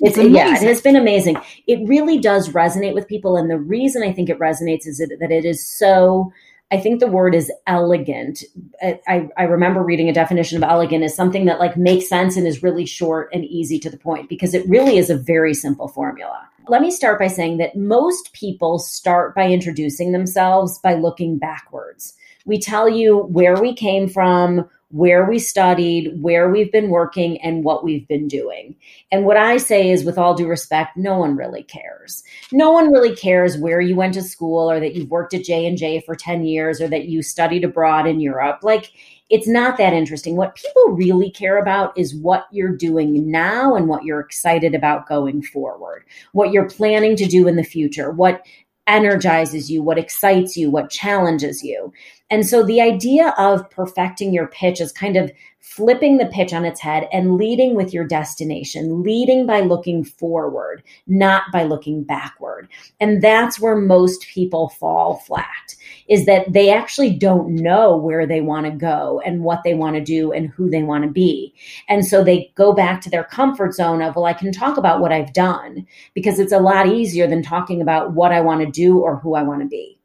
[0.00, 0.68] it's, It's yeah, it amazing.
[0.68, 1.36] has been amazing.
[1.66, 5.30] It really does resonate with people, and the reason I think it resonates is that
[5.30, 6.32] it is so.
[6.72, 8.44] I think the word is elegant.
[8.82, 12.46] I, I, remember reading a definition of elegant as something that like makes sense and
[12.46, 15.86] is really short and easy to the point because it really is a very simple
[15.86, 16.48] formula.
[16.68, 22.14] Let me start by saying that most people start by introducing themselves by looking backwards.
[22.46, 27.64] We tell you where we came from, where we studied, where we've been working, and
[27.64, 28.76] what we've been doing.
[29.10, 32.22] And what I say is, with all due respect, no one really cares.
[32.52, 35.66] No one really cares where you went to school, or that you've worked at J
[35.66, 38.60] and J for ten years, or that you studied abroad in Europe.
[38.62, 38.92] Like,
[39.30, 40.36] it's not that interesting.
[40.36, 45.08] What people really care about is what you're doing now and what you're excited about
[45.08, 48.44] going forward, what you're planning to do in the future, what
[48.86, 51.92] energizes you, what excites you, what challenges you.
[52.30, 55.30] And so the idea of perfecting your pitch is kind of
[55.62, 60.82] flipping the pitch on its head and leading with your destination, leading by looking forward,
[61.06, 62.68] not by looking backward.
[63.00, 65.76] And that's where most people fall flat
[66.08, 69.94] is that they actually don't know where they want to go and what they want
[69.94, 71.54] to do and who they want to be.
[71.88, 75.00] And so they go back to their comfort zone of, well, I can talk about
[75.00, 78.70] what I've done because it's a lot easier than talking about what I want to
[78.70, 79.98] do or who I want to be.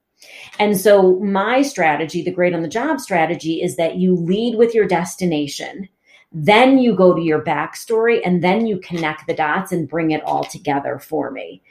[0.59, 4.73] And so, my strategy, the great on the job strategy, is that you lead with
[4.73, 5.87] your destination,
[6.31, 10.23] then you go to your backstory, and then you connect the dots and bring it
[10.23, 11.61] all together for me.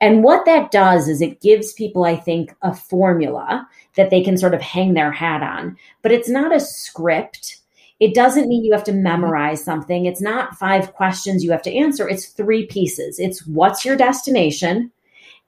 [0.00, 4.36] And what that does is it gives people, I think, a formula that they can
[4.36, 7.60] sort of hang their hat on, but it's not a script.
[7.98, 9.02] It doesn't mean you have to mm-hmm.
[9.02, 10.04] memorize something.
[10.04, 12.08] It's not five questions you have to answer.
[12.08, 13.18] It's three pieces.
[13.18, 14.92] It's what's your destination?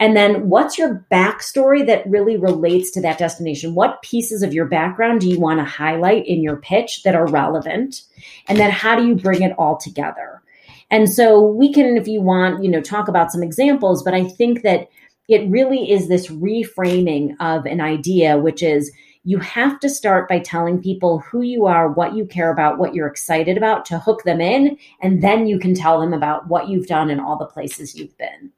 [0.00, 3.74] And then what's your backstory that really relates to that destination?
[3.74, 7.26] What pieces of your background do you want to highlight in your pitch that are
[7.26, 8.02] relevant?
[8.46, 10.42] And then how do you bring it all together?
[10.90, 14.24] And so we can, if you want, you know, talk about some examples, but I
[14.24, 14.88] think that
[15.28, 18.90] it really is this reframing of an idea, which is
[19.24, 22.94] you have to start by telling people who you are, what you care about, what
[22.94, 24.78] you're excited about to hook them in.
[25.02, 28.16] And then you can tell them about what you've done and all the places you've
[28.16, 28.52] been.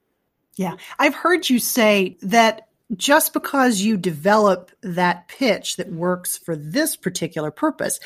[0.61, 0.77] Yeah.
[0.99, 6.97] I've heard you say that just because you develop that pitch that works for this
[6.97, 7.99] particular purpose,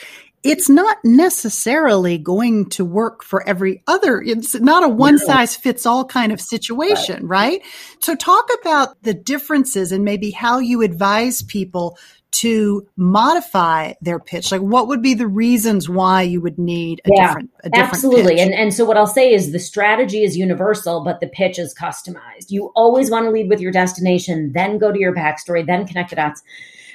[0.44, 4.22] it's not necessarily going to work for every other.
[4.22, 7.60] It's not a one size fits all kind of situation, right.
[7.60, 7.62] right?
[7.98, 11.98] So talk about the differences and maybe how you advise people
[12.34, 14.50] to modify their pitch?
[14.50, 17.94] Like, what would be the reasons why you would need a yeah, different, a different
[17.94, 18.40] absolutely.
[18.40, 21.74] And and so what I'll say is the strategy is universal, but the pitch is
[21.74, 22.50] customized.
[22.50, 26.10] You always want to lead with your destination, then go to your backstory, then connect
[26.10, 26.42] the dots.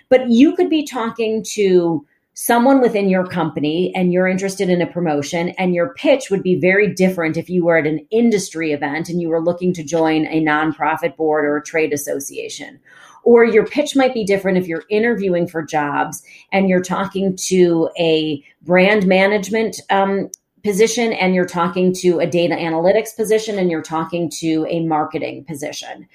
[0.09, 4.87] But you could be talking to someone within your company and you're interested in a
[4.87, 9.09] promotion and your pitch would be very different if you were at an industry event
[9.09, 12.79] and you were looking to join a nonprofit board or a trade association
[13.24, 17.89] or your pitch might be different if you're interviewing for jobs and you're talking to
[17.97, 20.30] a brand management um,
[20.63, 25.45] position and you're talking to a data analytics position and you're talking to a marketing
[25.45, 26.07] position.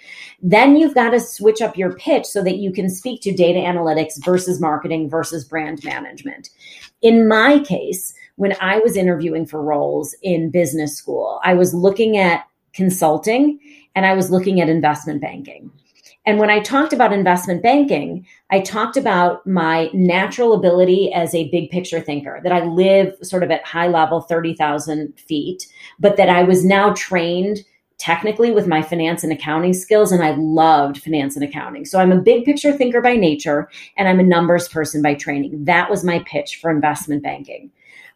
[0.43, 3.59] Then you've got to switch up your pitch so that you can speak to data
[3.59, 6.51] analytics versus marketing versus brand management.
[7.01, 12.19] In my case, when I was interviewing for roles in business school, I was looking
[12.19, 13.59] at consulting
[13.95, 15.71] and I was looking at investment banking.
[16.27, 21.51] And when I talked about investment banking, I talked about my natural ability as a
[21.51, 25.67] big picture thinker, that I live sort of at high level, 30,000 feet,
[25.99, 27.59] but that I was now trained
[27.99, 31.85] technically with my finance and accounting skills and I loved finance and accounting.
[31.85, 35.65] So I'm a big picture thinker by nature and I'm a numbers person by training.
[35.65, 37.71] That was my pitch for investment banking.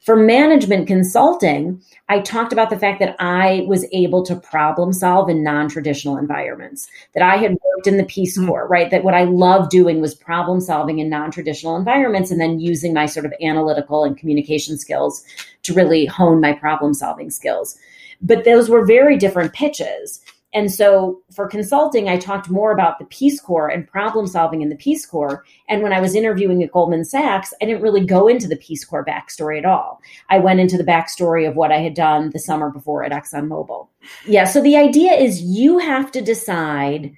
[0.08, 5.28] For management consulting, I talked about the fact that I was able to problem solve
[5.28, 8.46] in non traditional environments, that I had worked in the Peace hmm.
[8.46, 8.90] Corps, right?
[8.90, 12.94] That what I loved doing was problem solving in non traditional environments and then using
[12.94, 15.22] my sort of analytical and communication skills
[15.64, 17.76] to really hone my problem solving skills.
[18.22, 20.22] But those were very different pitches.
[20.54, 24.70] And so for consulting, I talked more about the Peace Corps and problem solving in
[24.70, 25.44] the Peace Corps.
[25.68, 28.84] And when I was interviewing at Goldman Sachs, I didn't really go into the Peace
[28.84, 30.00] Corps backstory at all.
[30.30, 33.88] I went into the backstory of what I had done the summer before at ExxonMobil.
[34.26, 34.44] Yeah.
[34.44, 37.12] So the idea is you have to decide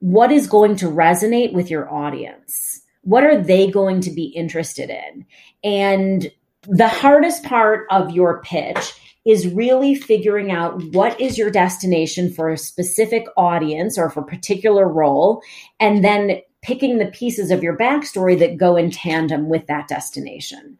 [0.00, 2.82] what is going to resonate with your audience.
[3.00, 5.24] What are they going to be interested in?
[5.62, 6.30] And
[6.68, 8.92] the hardest part of your pitch
[9.24, 14.26] is really figuring out what is your destination for a specific audience or for a
[14.26, 15.40] particular role,
[15.80, 20.78] and then picking the pieces of your backstory that go in tandem with that destination.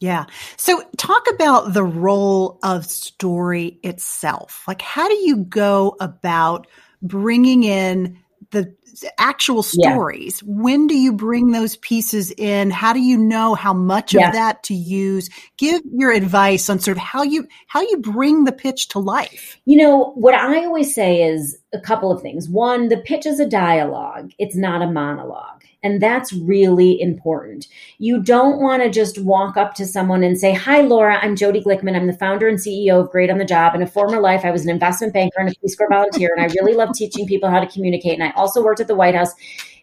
[0.00, 0.26] Yeah.
[0.56, 4.62] So talk about the role of story itself.
[4.68, 6.66] Like, how do you go about
[7.02, 8.18] bringing in
[8.50, 8.74] the
[9.18, 10.42] actual stories.
[10.42, 10.54] Yeah.
[10.62, 12.70] When do you bring those pieces in?
[12.70, 14.28] How do you know how much yeah.
[14.28, 15.28] of that to use?
[15.56, 19.60] Give your advice on sort of how you how you bring the pitch to life.
[19.66, 22.48] You know, what I always say is a couple of things.
[22.48, 24.32] One, the pitch is a dialogue.
[24.38, 25.64] It's not a monologue.
[25.82, 27.68] And that's really important.
[27.98, 31.62] You don't want to just walk up to someone and say, Hi, Laura, I'm Jodi
[31.62, 31.94] Glickman.
[31.94, 33.74] I'm the founder and CEO of Great on the Job.
[33.74, 36.42] In a former life, I was an investment banker and a Peace Corps volunteer, and
[36.42, 38.14] I really love teaching people how to communicate.
[38.14, 39.32] And I also worked at the White House.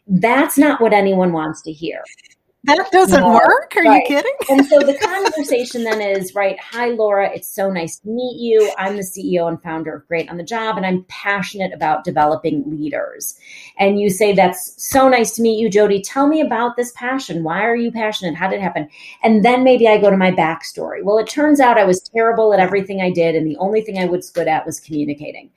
[0.08, 2.04] That's not what anyone wants to hear.
[2.66, 3.74] That doesn't no, work.
[3.76, 4.02] Are right.
[4.02, 4.34] you kidding?
[4.50, 6.60] and so the conversation then is right.
[6.60, 7.30] Hi, Laura.
[7.32, 8.74] It's so nice to meet you.
[8.80, 12.64] I'm the CEO and founder of Great on the Job, and I'm passionate about developing
[12.66, 13.38] leaders.
[13.78, 16.02] And you say, That's so nice to meet you, Jodi.
[16.02, 17.44] Tell me about this passion.
[17.44, 18.36] Why are you passionate?
[18.36, 18.90] How did it happen?
[19.22, 21.04] And then maybe I go to my backstory.
[21.04, 24.00] Well, it turns out I was terrible at everything I did, and the only thing
[24.00, 25.52] I was good at was communicating.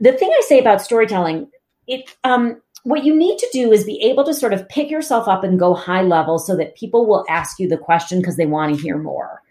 [0.00, 1.50] The thing I say about storytelling,
[1.86, 5.28] it um, what you need to do is be able to sort of pick yourself
[5.28, 8.46] up and go high level so that people will ask you the question because they
[8.46, 9.42] want to hear more.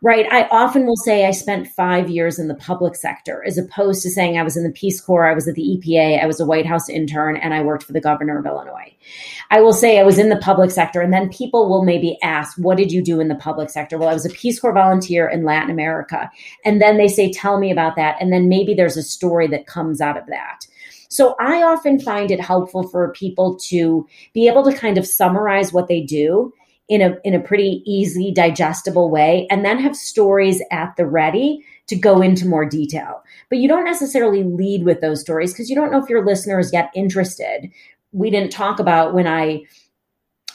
[0.00, 0.26] Right.
[0.30, 4.10] I often will say I spent five years in the public sector as opposed to
[4.10, 6.46] saying I was in the Peace Corps, I was at the EPA, I was a
[6.46, 8.94] White House intern, and I worked for the governor of Illinois.
[9.50, 12.56] I will say I was in the public sector, and then people will maybe ask,
[12.58, 13.98] What did you do in the public sector?
[13.98, 16.30] Well, I was a Peace Corps volunteer in Latin America.
[16.64, 18.16] And then they say, Tell me about that.
[18.20, 20.66] And then maybe there's a story that comes out of that.
[21.08, 25.72] So I often find it helpful for people to be able to kind of summarize
[25.72, 26.52] what they do
[26.88, 31.64] in a in a pretty easy digestible way and then have stories at the ready
[31.86, 33.22] to go into more detail.
[33.48, 36.72] But you don't necessarily lead with those stories because you don't know if your listeners
[36.72, 37.70] yet interested.
[38.12, 39.62] We didn't talk about when I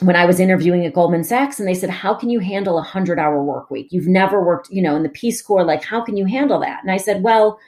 [0.00, 2.82] when I was interviewing at Goldman Sachs and they said, How can you handle a
[2.82, 3.88] hundred hour work week?
[3.90, 6.82] You've never worked, you know, in the Peace Corps, like how can you handle that?
[6.82, 7.58] And I said, Well,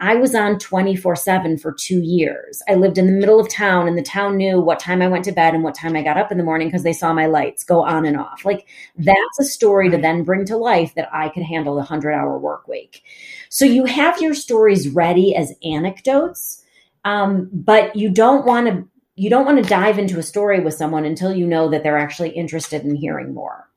[0.00, 2.62] I was on 24 7 for two years.
[2.68, 5.24] I lived in the middle of town, and the town knew what time I went
[5.26, 7.26] to bed and what time I got up in the morning because they saw my
[7.26, 8.44] lights go on and off.
[8.44, 12.12] Like, that's a story to then bring to life that I could handle a 100
[12.12, 13.02] hour work week.
[13.50, 16.64] So, you have your stories ready as anecdotes,
[17.04, 20.72] um, but you don't want to you don't want to dive into a story with
[20.72, 23.68] someone until you know that they're actually interested in hearing more.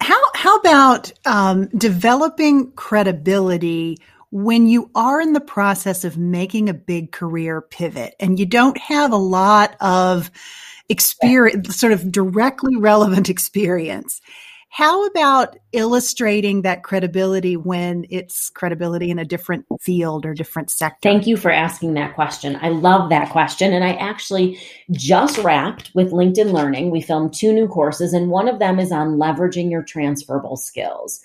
[0.00, 3.96] How how about um, developing credibility
[4.30, 8.78] when you are in the process of making a big career pivot and you don't
[8.78, 10.30] have a lot of
[10.88, 14.20] experience, sort of directly relevant experience?
[14.72, 21.00] How about illustrating that credibility when it's credibility in a different field or different sector?
[21.02, 22.56] Thank you for asking that question.
[22.62, 23.72] I love that question.
[23.72, 24.60] And I actually
[24.92, 26.92] just wrapped with LinkedIn Learning.
[26.92, 31.20] We filmed two new courses, and one of them is on leveraging your transferable skills,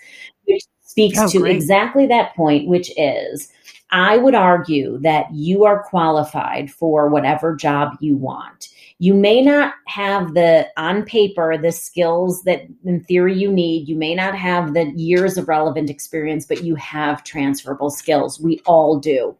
[0.95, 1.53] speaks oh, to great.
[1.53, 3.51] exactly that point, which is
[3.91, 8.69] I would argue that you are qualified for whatever job you want.
[8.99, 13.89] You may not have the on paper the skills that in theory you need.
[13.89, 18.39] You may not have the years of relevant experience but you have transferable skills.
[18.39, 19.35] We all do.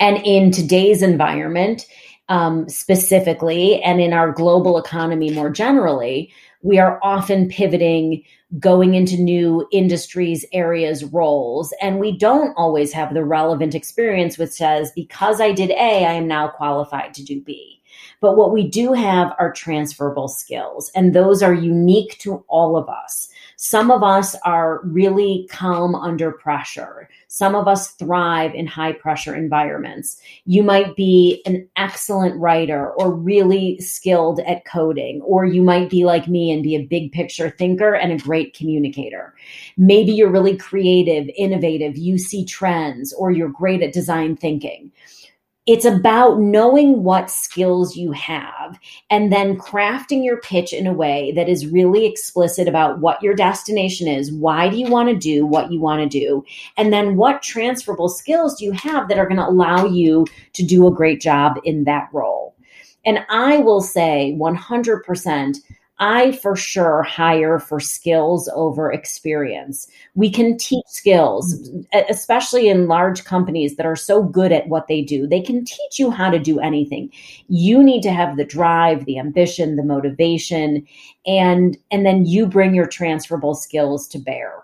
[0.00, 1.86] And in today's environment
[2.28, 6.32] um, specifically and in our global economy more generally
[6.62, 8.22] we are often pivoting
[8.58, 14.50] going into new industries areas roles and we don't always have the relevant experience which
[14.50, 17.78] says because i did a i am now qualified to do b
[18.20, 22.88] but what we do have are transferable skills, and those are unique to all of
[22.88, 23.28] us.
[23.60, 27.08] Some of us are really calm under pressure.
[27.26, 30.20] Some of us thrive in high pressure environments.
[30.44, 36.04] You might be an excellent writer or really skilled at coding, or you might be
[36.04, 39.34] like me and be a big picture thinker and a great communicator.
[39.76, 44.92] Maybe you're really creative, innovative, you see trends, or you're great at design thinking
[45.68, 51.30] it's about knowing what skills you have and then crafting your pitch in a way
[51.36, 54.32] that is really explicit about what your destination is.
[54.32, 56.42] Why do you want to do what you want to do?
[56.78, 60.64] And then what transferable skills do you have that are going to allow you to
[60.64, 62.56] do a great job in that role?
[63.04, 65.56] And I will say 100%
[66.00, 69.88] I for sure hire for skills over experience.
[70.14, 71.70] We can teach skills,
[72.08, 75.26] especially in large companies that are so good at what they do.
[75.26, 77.10] They can teach you how to do anything.
[77.48, 80.86] You need to have the drive, the ambition, the motivation,
[81.26, 84.62] and and then you bring your transferable skills to bear.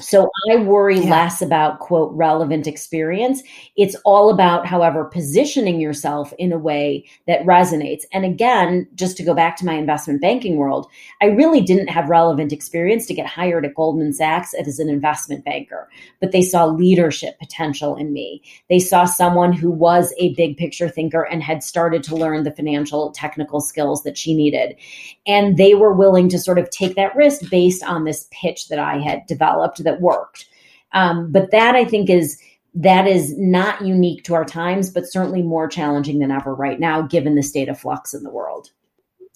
[0.00, 1.08] So I worry yeah.
[1.08, 3.44] less about quote relevant experience.
[3.76, 8.02] It's all about, however, positioning yourself in a way that resonates.
[8.12, 10.88] And again, just to go back to my investment banking world,
[11.22, 15.44] I really didn't have relevant experience to get hired at Goldman Sachs as an investment
[15.44, 15.88] banker,
[16.20, 18.42] but they saw leadership potential in me.
[18.68, 22.50] They saw someone who was a big picture thinker and had started to learn the
[22.50, 24.74] financial technical skills that she needed.
[25.26, 28.78] And they were willing to sort of take that risk based on this pitch that
[28.78, 30.46] I had developed that worked.
[30.92, 32.38] Um, but that I think is
[32.74, 37.02] that is not unique to our times, but certainly more challenging than ever right now,
[37.02, 38.70] given the state of flux in the world.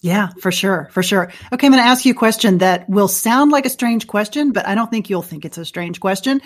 [0.01, 0.87] Yeah, for sure.
[0.91, 1.31] For sure.
[1.51, 1.67] Okay.
[1.67, 4.65] I'm going to ask you a question that will sound like a strange question, but
[4.65, 6.41] I don't think you'll think it's a strange question.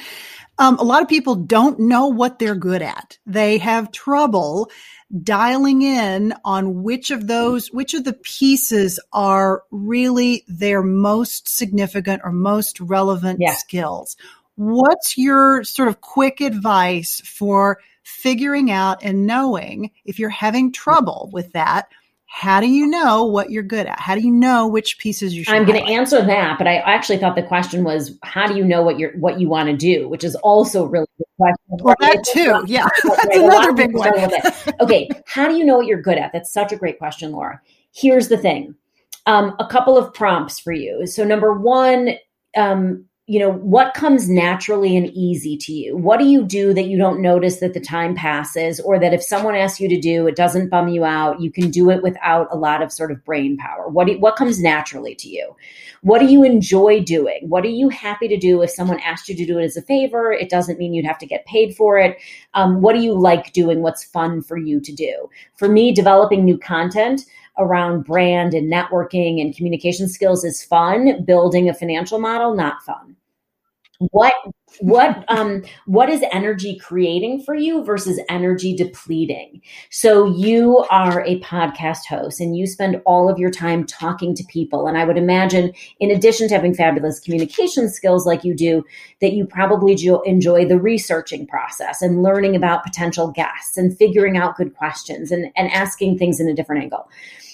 [0.58, 3.18] Um, a lot of people don't know what they're good at.
[3.26, 4.72] They have trouble
[5.22, 12.22] dialing in on which of those, which of the pieces are really their most significant
[12.24, 13.54] or most relevant yeah.
[13.54, 14.16] skills.
[14.56, 21.30] What's your sort of quick advice for figuring out and knowing if you're having trouble
[21.32, 21.88] with that?
[22.36, 24.00] How do you know what you're good at?
[24.00, 25.54] How do you know which pieces you should?
[25.54, 28.66] I'm going to answer that, but I actually thought the question was, how do you
[28.66, 30.10] know what you're what you want to do?
[30.10, 31.86] Which is also really good question.
[31.86, 34.12] Well, that too, yeah, that's another big one.
[34.82, 36.32] okay, how do you know what you're good at?
[36.34, 37.62] That's such a great question, Laura.
[37.94, 38.74] Here's the thing:
[39.28, 41.06] um, a couple of prompts for you.
[41.06, 42.16] So, number one,
[42.58, 45.96] um, you know what comes naturally and easy to you?
[45.96, 49.24] What do you do that you don't notice that the time passes or that if
[49.24, 51.40] someone asks you to do it doesn't bum you out?
[51.40, 53.88] You can do it without a lot of sort of brain power.
[53.88, 55.56] What do, what comes naturally to you?
[56.02, 57.48] What do you enjoy doing?
[57.48, 59.82] What are you happy to do if someone asked you to do it as a
[59.82, 60.34] favor?
[60.34, 62.18] It doesn't mean you'd have to get paid for it.
[62.56, 63.82] Um, what do you like doing?
[63.82, 65.30] What's fun for you to do?
[65.56, 67.22] For me developing new content
[67.58, 71.24] around brand and networking and communication skills is fun.
[71.24, 73.16] Building a financial model, not fun.
[74.12, 74.34] What
[74.80, 79.62] what um what is energy creating for you versus energy depleting?
[79.92, 84.44] So you are a podcast host and you spend all of your time talking to
[84.46, 84.88] people.
[84.88, 88.84] And i would imagine in addition to having fabulous communication skills like you do
[89.22, 89.96] that you probably
[90.26, 95.52] enjoy the researching process and learning about potential guests and figuring out good questions and,
[95.56, 97.08] and asking things in a different angle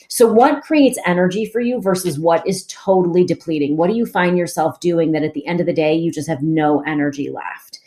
[0.10, 3.78] so, what creates energy for you versus what is totally depleting?
[3.78, 6.28] What do you find yourself doing that at the end of the day, you just
[6.28, 7.80] have no energy left?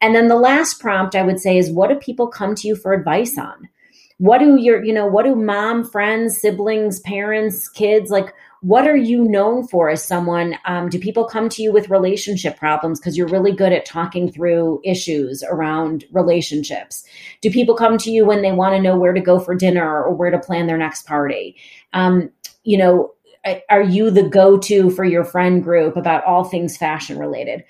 [0.00, 2.74] And then the last prompt I would say is what do people come to you
[2.74, 3.68] for advice on?
[4.18, 8.96] what do your you know what do mom friends siblings parents kids like what are
[8.96, 10.56] you known for as someone?
[10.64, 12.98] Um, do people come to you with relationship problems?
[12.98, 17.04] Because you're really good at talking through issues around relationships.
[17.40, 20.02] Do people come to you when they want to know where to go for dinner
[20.02, 21.56] or where to plan their next party?
[21.92, 22.30] Um,
[22.64, 23.12] you know
[23.70, 27.64] are you the go-to for your friend group about all things fashion related?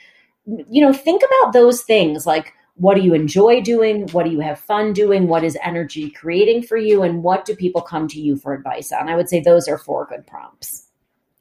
[0.47, 4.09] You know think about those things like what do you enjoy doing?
[4.09, 5.29] What do you have fun doing?
[5.29, 7.03] What is energy creating for you?
[7.03, 9.09] And what do people come to you for advice on?
[9.09, 10.89] I would say those are four good prompts.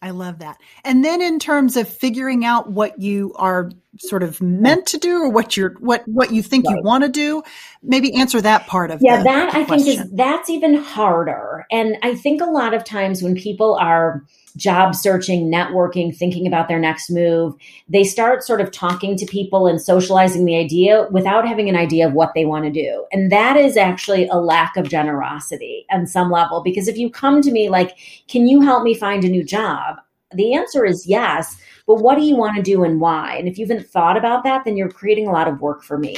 [0.02, 0.62] I love that.
[0.84, 5.18] And then in terms of figuring out what you are sort of meant to do
[5.18, 6.76] or what you're what what you think right.
[6.76, 7.42] you want to do,
[7.82, 11.66] maybe answer that part of Yeah, that I think is that's even harder.
[11.72, 14.24] And I think a lot of times when people are
[14.58, 17.56] job searching, networking, thinking about their next move,
[17.88, 22.06] they start sort of talking to people and socializing the idea without having an idea
[22.06, 23.06] of what they want to do.
[23.14, 26.62] And that is actually a lack of generosity on some level.
[26.62, 27.98] Because if you come to me like,
[28.28, 29.98] can you help me find a new job?
[30.34, 31.58] The answer is yes.
[31.86, 33.38] But what do you want to do and why?
[33.38, 35.98] And if you haven't thought about that, then you're creating a lot of work for
[35.98, 36.18] me.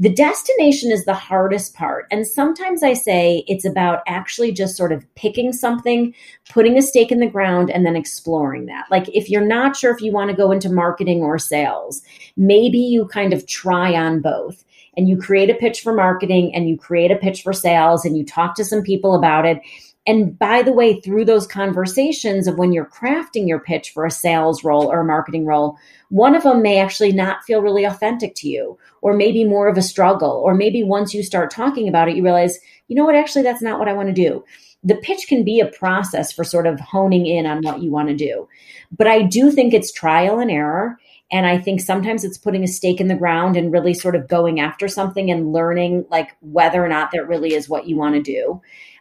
[0.00, 2.06] The destination is the hardest part.
[2.10, 6.14] And sometimes I say it's about actually just sort of picking something,
[6.48, 8.86] putting a stake in the ground, and then exploring that.
[8.90, 12.00] Like if you're not sure if you want to go into marketing or sales,
[12.38, 14.64] maybe you kind of try on both
[14.96, 18.16] and you create a pitch for marketing and you create a pitch for sales and
[18.16, 19.60] you talk to some people about it.
[20.06, 24.10] And by the way, through those conversations of when you're crafting your pitch for a
[24.10, 25.76] sales role or a marketing role,
[26.08, 29.76] one of them may actually not feel really authentic to you, or maybe more of
[29.76, 33.14] a struggle, or maybe once you start talking about it, you realize, you know what,
[33.14, 34.42] actually, that's not what I want to do.
[34.82, 38.08] The pitch can be a process for sort of honing in on what you want
[38.08, 38.48] to do.
[38.90, 40.98] But I do think it's trial and error.
[41.32, 44.26] And I think sometimes it's putting a stake in the ground and really sort of
[44.26, 48.16] going after something and learning like whether or not that really is what you want
[48.16, 48.60] to do.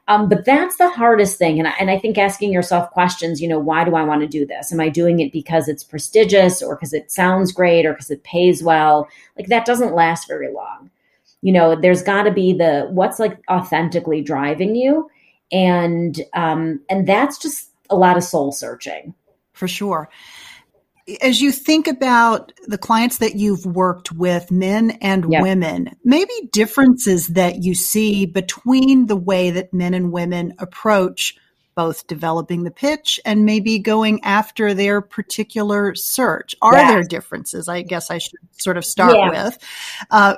[0.10, 1.60] Um, but that's the hardest thing.
[1.60, 4.28] And I, and I think asking yourself questions, you know, why do I want to
[4.28, 4.74] do this?
[4.74, 8.24] Am I doing it because it's prestigious or because it sounds great or because it
[8.24, 9.08] pays well?
[9.38, 10.90] Like that doesn't last very long.
[11.44, 15.12] You know, there's got to be the what's like authentically driving you.
[15.52, 19.14] And um, and that's just a lot of soul searching.
[19.54, 20.10] For sure
[21.22, 27.28] as you think about the clients that you've worked with, men and women, maybe differences
[27.30, 31.38] that you see between the way that men and women approach
[31.80, 36.54] both developing the pitch and maybe going after their particular search.
[36.62, 36.92] Are yes.
[36.92, 37.70] there differences?
[37.70, 39.30] I guess I should sort of start yeah.
[39.30, 39.58] with,
[40.12, 40.36] uh,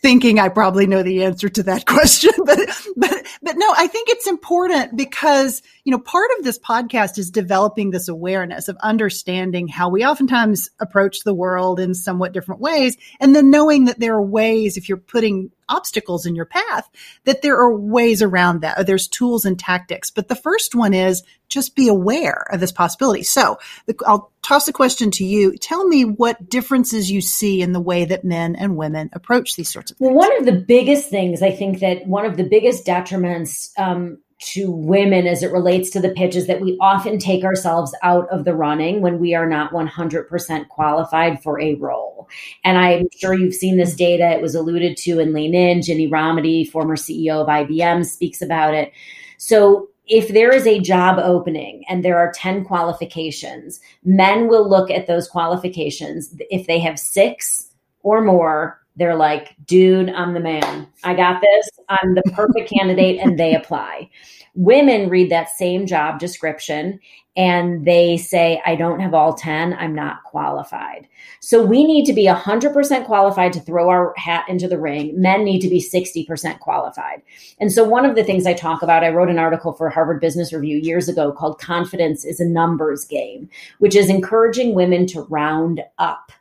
[0.00, 2.58] thinking I probably know the answer to that question, but
[2.96, 7.30] but but no, I think it's important because you know part of this podcast is
[7.30, 12.96] developing this awareness of understanding how we oftentimes approach the world in somewhat different ways,
[13.20, 16.88] and then knowing that there are ways if you're putting obstacles in your path,
[17.24, 18.86] that there are ways around that.
[18.86, 20.10] There's tools and tactics.
[20.10, 23.22] But the first one is just be aware of this possibility.
[23.22, 25.56] So the, I'll toss the question to you.
[25.56, 29.70] Tell me what differences you see in the way that men and women approach these
[29.70, 30.08] sorts of things.
[30.08, 34.18] Well, one of the biggest things I think that one of the biggest detriments um,
[34.40, 38.28] to women as it relates to the pitch is that we often take ourselves out
[38.30, 42.28] of the running when we are not 100% qualified for a role.
[42.62, 44.30] And I'm sure you've seen this data.
[44.30, 45.82] It was alluded to in Lean In.
[45.82, 48.92] Ginny Rometty, former CEO of IBM, speaks about it.
[49.38, 54.90] So if there is a job opening and there are 10 qualifications, men will look
[54.90, 56.34] at those qualifications.
[56.50, 57.70] If they have six
[58.02, 60.88] or more, they're like, dude, I'm the man.
[61.04, 61.70] I got this.
[61.88, 63.20] I'm the perfect candidate.
[63.20, 64.10] And they apply.
[64.54, 66.98] Women read that same job description
[67.36, 69.74] and they say, I don't have all 10.
[69.74, 71.06] I'm not qualified.
[71.38, 75.12] So we need to be 100% qualified to throw our hat into the ring.
[75.20, 77.22] Men need to be 60% qualified.
[77.60, 80.20] And so one of the things I talk about, I wrote an article for Harvard
[80.20, 85.22] Business Review years ago called Confidence is a Numbers Game, which is encouraging women to
[85.22, 86.32] round up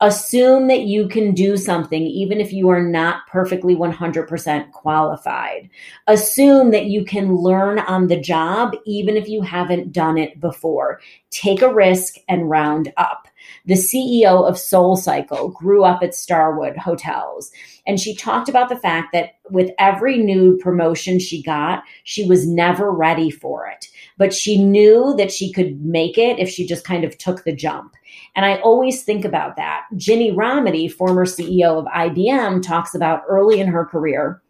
[0.00, 5.68] assume that you can do something even if you are not perfectly 100% qualified.
[6.06, 11.00] Assume that you can learn on the job even if you haven't done it before.
[11.30, 13.26] Take a risk and round up.
[13.66, 17.50] The CEO of Soul Cycle grew up at Starwood Hotels.
[17.86, 22.46] And she talked about the fact that with every new promotion she got, she was
[22.46, 23.88] never ready for it.
[24.16, 27.54] But she knew that she could make it if she just kind of took the
[27.54, 27.94] jump.
[28.38, 29.86] And I always think about that.
[29.96, 34.40] Ginny Rometty, former CEO of IBM, talks about early in her career,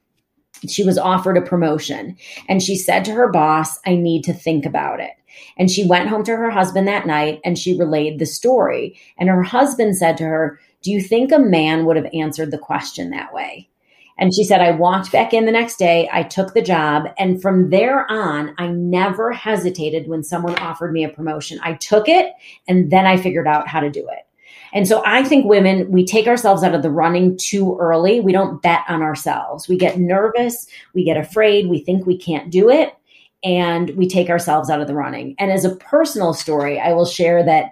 [0.69, 2.15] she was offered a promotion
[2.51, 5.13] and she said to her boss, I need to think about it.
[5.57, 9.01] And she went home to her husband that night and she relayed the story.
[9.17, 12.59] And her husband said to her, Do you think a man would have answered the
[12.59, 13.71] question that way?
[14.19, 16.09] And she said, I walked back in the next day.
[16.13, 17.09] I took the job.
[17.19, 21.61] And from there on, I never hesitated when someone offered me a promotion.
[21.63, 22.33] I took it
[22.67, 24.25] and then I figured out how to do it.
[24.73, 28.21] And so I think women, we take ourselves out of the running too early.
[28.21, 29.69] We don't bet on ourselves.
[29.69, 30.67] We get nervous.
[30.95, 31.69] We get afraid.
[31.69, 32.95] We think we can't do it.
[33.45, 35.37] And we take ourselves out of the running.
[35.39, 37.71] And as a personal story, I will share that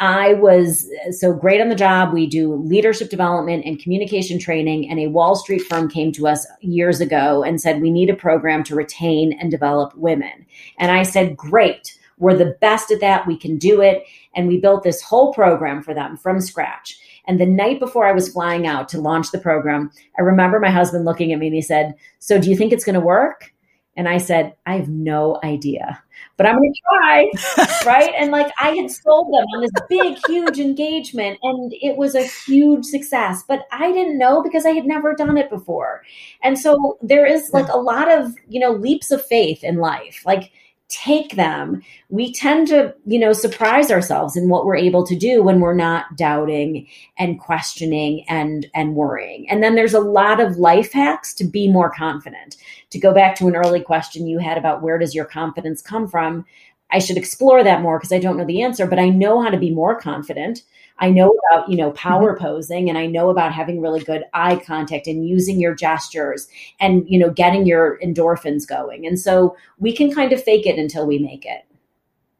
[0.00, 2.12] I was so great on the job.
[2.12, 4.88] We do leadership development and communication training.
[4.88, 8.14] And a Wall Street firm came to us years ago and said, We need a
[8.16, 10.46] program to retain and develop women.
[10.78, 11.98] And I said, Great.
[12.18, 13.26] We're the best at that.
[13.26, 14.04] We can do it.
[14.34, 16.98] And we built this whole program for them from scratch.
[17.26, 20.70] And the night before I was flying out to launch the program, I remember my
[20.70, 23.52] husband looking at me and he said, So do you think it's going to work?
[23.98, 26.00] And I said, I have no idea,
[26.36, 27.82] but I'm going to try.
[27.84, 28.14] right.
[28.16, 32.22] And like I had sold them on this big, huge engagement and it was a
[32.46, 36.04] huge success, but I didn't know because I had never done it before.
[36.44, 40.22] And so there is like a lot of, you know, leaps of faith in life.
[40.24, 40.52] Like,
[40.88, 45.42] take them we tend to you know surprise ourselves in what we're able to do
[45.42, 46.86] when we're not doubting
[47.18, 49.48] and questioning and and worrying.
[49.50, 52.56] And then there's a lot of life hacks to be more confident.
[52.90, 56.08] To go back to an early question you had about where does your confidence come
[56.08, 56.44] from
[56.90, 59.50] i should explore that more because i don't know the answer but i know how
[59.50, 60.62] to be more confident
[60.98, 62.44] I know about, you know, power mm-hmm.
[62.44, 66.48] posing and I know about having really good eye contact and using your gestures
[66.80, 69.06] and, you know, getting your endorphins going.
[69.06, 71.64] And so we can kind of fake it until we make it.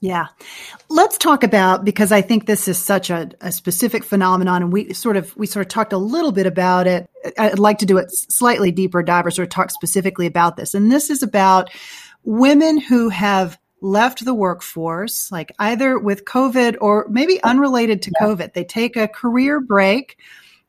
[0.00, 0.26] Yeah.
[0.88, 4.92] Let's talk about because I think this is such a, a, specific phenomenon and we
[4.94, 7.10] sort of we sort of talked a little bit about it.
[7.36, 10.72] I'd like to do it slightly deeper dive or sort of talk specifically about this.
[10.72, 11.70] And this is about
[12.22, 18.26] women who have left the workforce, like either with COVID or maybe unrelated to yeah.
[18.26, 18.52] COVID.
[18.52, 20.18] They take a career break,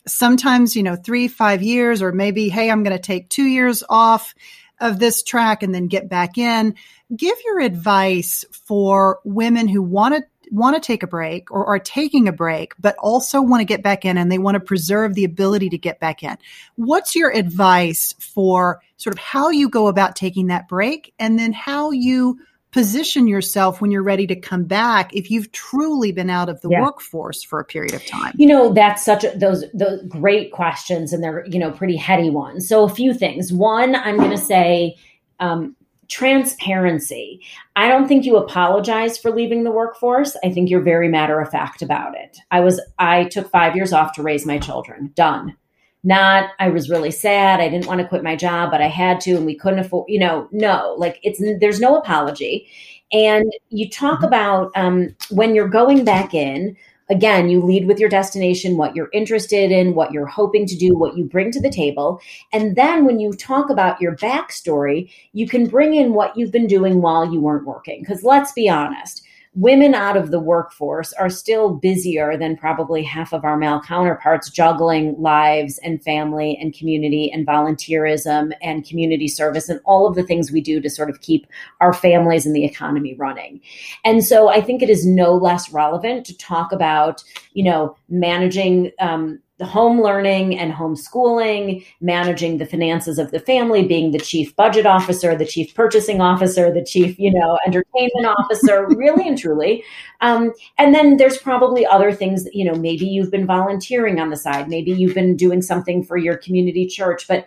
[0.08, 3.84] sometimes, you know, three, five years, or maybe, hey, I'm going to take two years
[3.90, 4.34] off
[4.80, 6.76] of this track and then get back in.
[7.16, 11.78] Give your advice for women who want to want to take a break or are
[11.78, 15.14] taking a break, but also want to get back in and they want to preserve
[15.14, 16.36] the ability to get back in.
[16.76, 21.54] What's your advice for sort of how you go about taking that break and then
[21.54, 22.40] how you
[22.72, 26.70] position yourself when you're ready to come back if you've truly been out of the
[26.70, 26.82] yeah.
[26.82, 28.34] workforce for a period of time.
[28.38, 32.30] You know that's such a, those those great questions and they're you know pretty heady
[32.30, 32.68] ones.
[32.68, 33.52] So a few things.
[33.52, 34.96] One i'm going to say
[35.40, 35.76] um,
[36.10, 37.42] transparency.
[37.76, 40.36] I don't think you apologize for leaving the workforce.
[40.44, 42.38] I think you're very matter of fact about it.
[42.52, 45.12] I was i took five years off to raise my children.
[45.16, 45.56] Done
[46.04, 49.20] not i was really sad i didn't want to quit my job but i had
[49.20, 52.68] to and we couldn't afford you know no like it's there's no apology.
[53.12, 54.26] And you talk mm-hmm.
[54.26, 56.76] about um, when you're going back in
[57.10, 60.96] again you lead with your destination what you're interested in what you're hoping to do
[60.96, 62.22] what you bring to the table.
[62.54, 66.68] And then when you talk about your backstory you can bring in what you've been
[66.68, 68.02] doing while you weren't working.
[68.02, 69.26] Because let's be honest
[69.60, 74.50] women out of the workforce are still busier than probably half of our male counterparts
[74.50, 80.24] juggling lives and family and community and volunteerism and community service and all of the
[80.24, 81.46] things we do to sort of keep
[81.82, 83.60] our families and the economy running.
[84.06, 88.92] And so I think it is no less relevant to talk about, you know, managing
[89.00, 94.56] um, the home learning and homeschooling, managing the finances of the family, being the chief
[94.56, 99.84] budget officer, the chief purchasing officer, the chief, you know, entertainment officer, really and truly.
[100.22, 104.30] Um, and then there's probably other things that, you know, maybe you've been volunteering on
[104.30, 107.46] the side, maybe you've been doing something for your community church, but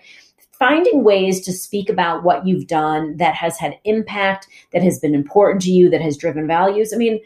[0.53, 5.15] finding ways to speak about what you've done that has had impact, that has been
[5.15, 6.93] important to you, that has driven values.
[6.93, 7.21] I mean,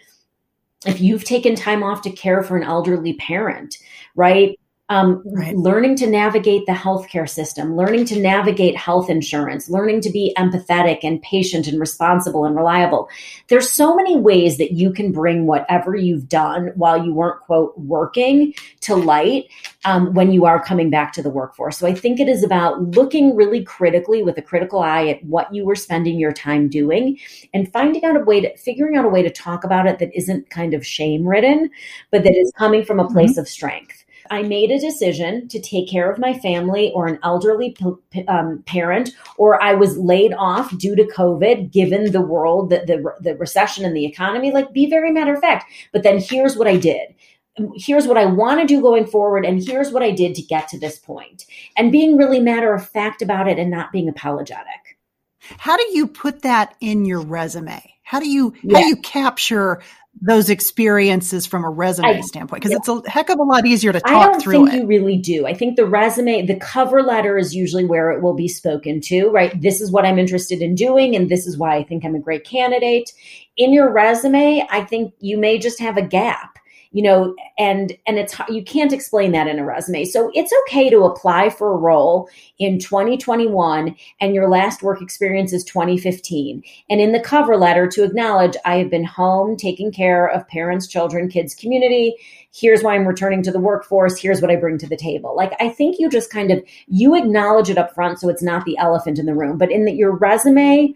[0.86, 3.78] if you've taken time off to care for an elderly parent,
[4.14, 4.56] right?
[4.88, 5.56] Um, right.
[5.56, 11.00] learning to navigate the healthcare system, learning to navigate health insurance, learning to be empathetic
[11.02, 13.08] and patient and responsible and reliable.
[13.48, 17.76] There's so many ways that you can bring whatever you've done while you weren't quote
[17.76, 19.46] working to light
[19.84, 21.78] um, when you are coming back to the workforce.
[21.78, 25.52] So I think it is about looking really critically with a critical eye at what
[25.52, 27.18] you were spending your time doing
[27.52, 30.16] and finding out a way to figuring out a way to talk about it that
[30.16, 31.70] isn't kind of shame ridden,
[32.12, 33.40] but that is coming from a place mm-hmm.
[33.40, 34.04] of strength.
[34.30, 37.76] I made a decision to take care of my family or an elderly
[38.28, 43.14] um, parent, or I was laid off due to COVID, given the world, the, the,
[43.20, 45.70] the recession and the economy, like be very matter of fact.
[45.92, 47.14] But then here's what I did
[47.74, 50.68] here's what I want to do going forward, and here's what I did to get
[50.68, 51.46] to this point.
[51.76, 54.98] And being really matter of fact about it and not being apologetic.
[55.58, 57.82] How do you put that in your resume?
[58.02, 58.78] How do you yeah.
[58.78, 59.82] how do you capture
[60.20, 62.78] those experiences from a resume I, standpoint because yeah.
[62.78, 64.18] it's a heck of a lot easier to talk through.
[64.18, 64.80] I don't through think it.
[64.80, 65.46] you really do.
[65.46, 69.28] I think the resume, the cover letter is usually where it will be spoken to,
[69.28, 69.60] right?
[69.60, 72.20] This is what I'm interested in doing and this is why I think I'm a
[72.20, 73.12] great candidate.
[73.56, 76.58] In your resume, I think you may just have a gap
[76.96, 80.06] you know and and it's you can't explain that in a resume.
[80.06, 82.26] So it's okay to apply for a role
[82.58, 88.02] in 2021 and your last work experience is 2015 and in the cover letter to
[88.02, 92.16] acknowledge i have been home taking care of parents children kids community.
[92.54, 94.18] Here's why i'm returning to the workforce.
[94.18, 95.36] Here's what i bring to the table.
[95.36, 98.64] Like i think you just kind of you acknowledge it up front so it's not
[98.64, 99.58] the elephant in the room.
[99.58, 100.94] But in the, your resume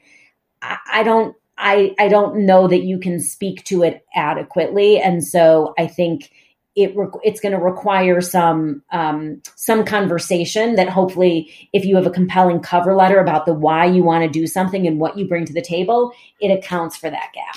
[0.62, 4.98] I, I don't I, I don't know that you can speak to it adequately.
[4.98, 6.30] And so I think
[6.76, 6.94] it
[7.24, 12.60] it's going to require some um, some conversation that hopefully if you have a compelling
[12.60, 15.52] cover letter about the why you want to do something and what you bring to
[15.52, 17.56] the table it accounts for that gap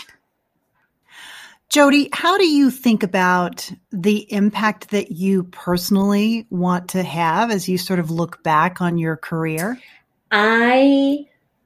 [1.69, 7.69] jodi how do you think about the impact that you personally want to have as
[7.69, 9.79] you sort of look back on your career
[10.31, 11.23] i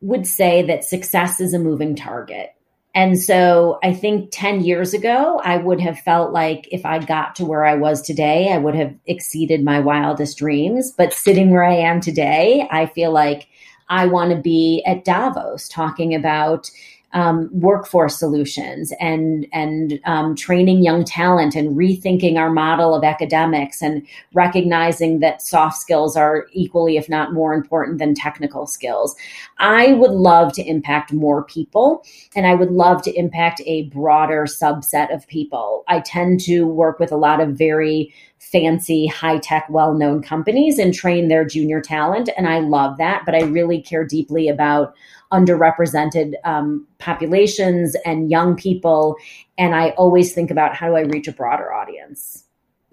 [0.07, 2.55] would say that success is a moving target.
[2.95, 7.35] And so I think 10 years ago, I would have felt like if I got
[7.35, 10.93] to where I was today, I would have exceeded my wildest dreams.
[10.97, 13.49] But sitting where I am today, I feel like
[13.89, 16.71] I want to be at Davos talking about
[17.13, 23.81] um, workforce solutions and and um, training young talent and rethinking our model of academics
[23.81, 29.15] and recognizing that soft skills are equally, if not more important than technical skills.
[29.59, 32.03] I would love to impact more people,
[32.35, 35.85] and I would love to impact a broader subset of people.
[35.87, 40.77] I tend to work with a lot of very fancy, high tech, well known companies
[40.79, 42.29] and train their junior talent.
[42.37, 43.23] And I love that.
[43.25, 44.93] But I really care deeply about
[45.31, 49.15] underrepresented um, populations and young people.
[49.57, 52.45] And I always think about how do I reach a broader audience?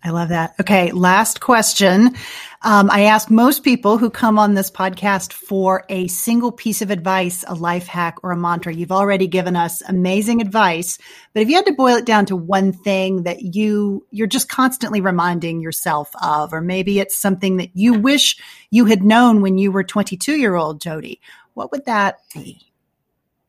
[0.06, 0.54] I love that.
[0.60, 2.14] Okay, last question.
[2.60, 6.90] Um, I ask most people who come on this podcast for a single piece of
[6.90, 8.74] advice, a life hack, or a mantra.
[8.74, 10.98] You've already given us amazing advice,
[11.32, 14.50] but if you had to boil it down to one thing that you you're just
[14.50, 18.36] constantly reminding yourself of, or maybe it's something that you wish
[18.70, 21.18] you had known when you were 22 year old Jodi,
[21.54, 22.60] what would that be?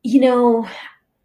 [0.02, 0.68] You know,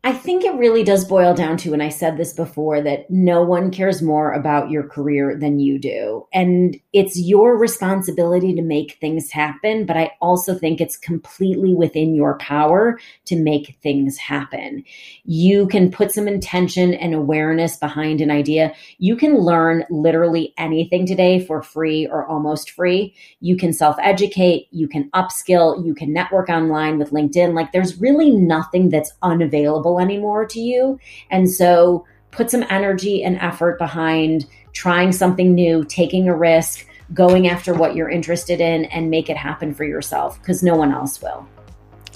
[0.04, 3.44] I think it really does boil down to, and I said this before, that no
[3.44, 6.26] one cares more about your career than you do.
[6.34, 9.86] And it's your responsibility to make things happen.
[9.86, 14.84] But I also think it's completely within your power to make things happen.
[15.24, 18.74] You can put some intention and awareness behind an idea.
[18.98, 23.14] You can learn literally anything today for free or almost free.
[23.40, 27.54] You can self educate, you can upskill, you can network online with LinkedIn.
[27.54, 31.00] Like there's really nothing that's unavailable anymore to you.
[31.30, 37.48] And so put some energy and effort behind trying something new, taking a risk, going
[37.48, 41.22] after what you're interested in, and make it happen for yourself because no one else
[41.22, 41.46] will.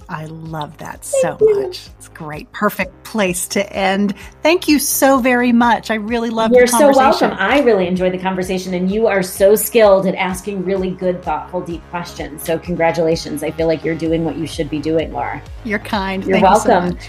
[0.07, 1.89] I love that so much.
[1.97, 2.51] It's great.
[2.51, 4.13] Perfect place to end.
[4.43, 5.89] Thank you so very much.
[5.89, 7.32] I really love You're so welcome.
[7.32, 11.61] I really enjoyed the conversation and you are so skilled at asking really good, thoughtful,
[11.61, 12.43] deep questions.
[12.43, 13.41] So congratulations.
[13.41, 15.41] I feel like you're doing what you should be doing, Laura.
[15.63, 16.23] You're kind.
[16.23, 16.86] You're Thank welcome.
[16.86, 17.07] You so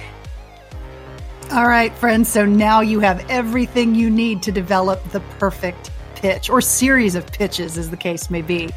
[1.57, 2.29] all right, friends.
[2.29, 7.27] So now you have everything you need to develop the perfect pitch or series of
[7.33, 8.69] pitches, as the case may be.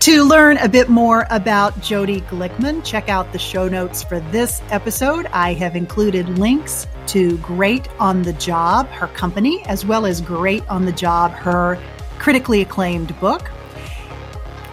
[0.00, 4.62] To learn a bit more about Jodi Glickman, check out the show notes for this
[4.70, 5.26] episode.
[5.32, 10.64] I have included links to Great on the Job, her company, as well as Great
[10.68, 11.76] on the Job, her
[12.20, 13.48] critically acclaimed book.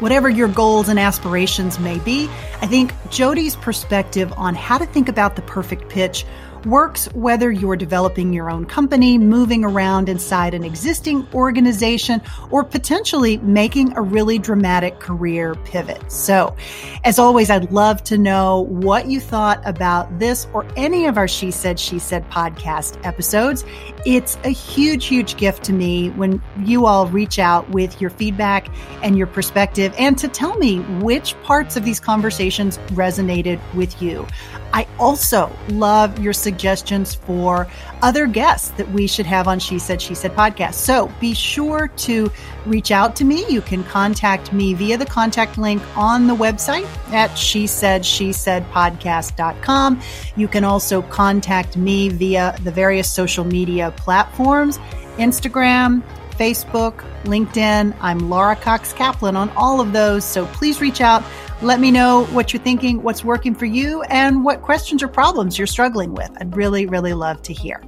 [0.02, 2.28] Whatever your goals and aspirations may be,
[2.62, 6.26] I think Jodi's perspective on how to think about the perfect pitch
[6.66, 13.38] works whether you're developing your own company, moving around inside an existing organization, or potentially
[13.38, 16.12] making a really dramatic career pivot.
[16.12, 16.55] So,
[17.03, 21.28] as always, I'd love to know what you thought about this or any of our
[21.28, 23.66] She Said, She Said podcast episodes.
[24.04, 28.68] It's a huge, huge gift to me when you all reach out with your feedback
[29.04, 34.26] and your perspective and to tell me which parts of these conversations resonated with you.
[34.74, 37.68] I also love your suggestions for
[38.02, 40.76] other guests that we should have on She Said, She Said podcast.
[40.76, 42.32] So be sure to
[42.66, 43.45] reach out to me.
[43.49, 48.32] You can contact me via the contact link on the website at she said, she
[48.32, 50.02] said podcast.com.
[50.36, 54.78] You can also contact me via the various social media platforms,
[55.18, 57.96] Instagram, Facebook, LinkedIn.
[58.02, 60.26] I'm Laura Cox Kaplan on all of those.
[60.26, 61.24] So please reach out.
[61.62, 65.58] Let me know what you're thinking, what's working for you, and what questions or problems
[65.58, 66.32] you're struggling with.
[66.39, 67.84] I'd really, really love to hear.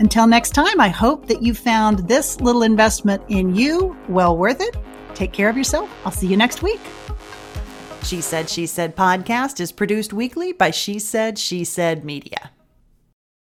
[0.00, 4.60] Until next time, I hope that you found this little investment in you well worth
[4.60, 4.76] it.
[5.14, 5.90] Take care of yourself.
[6.04, 6.80] I'll see you next week.
[8.02, 12.50] She Said, She Said podcast is produced weekly by She Said, She Said Media.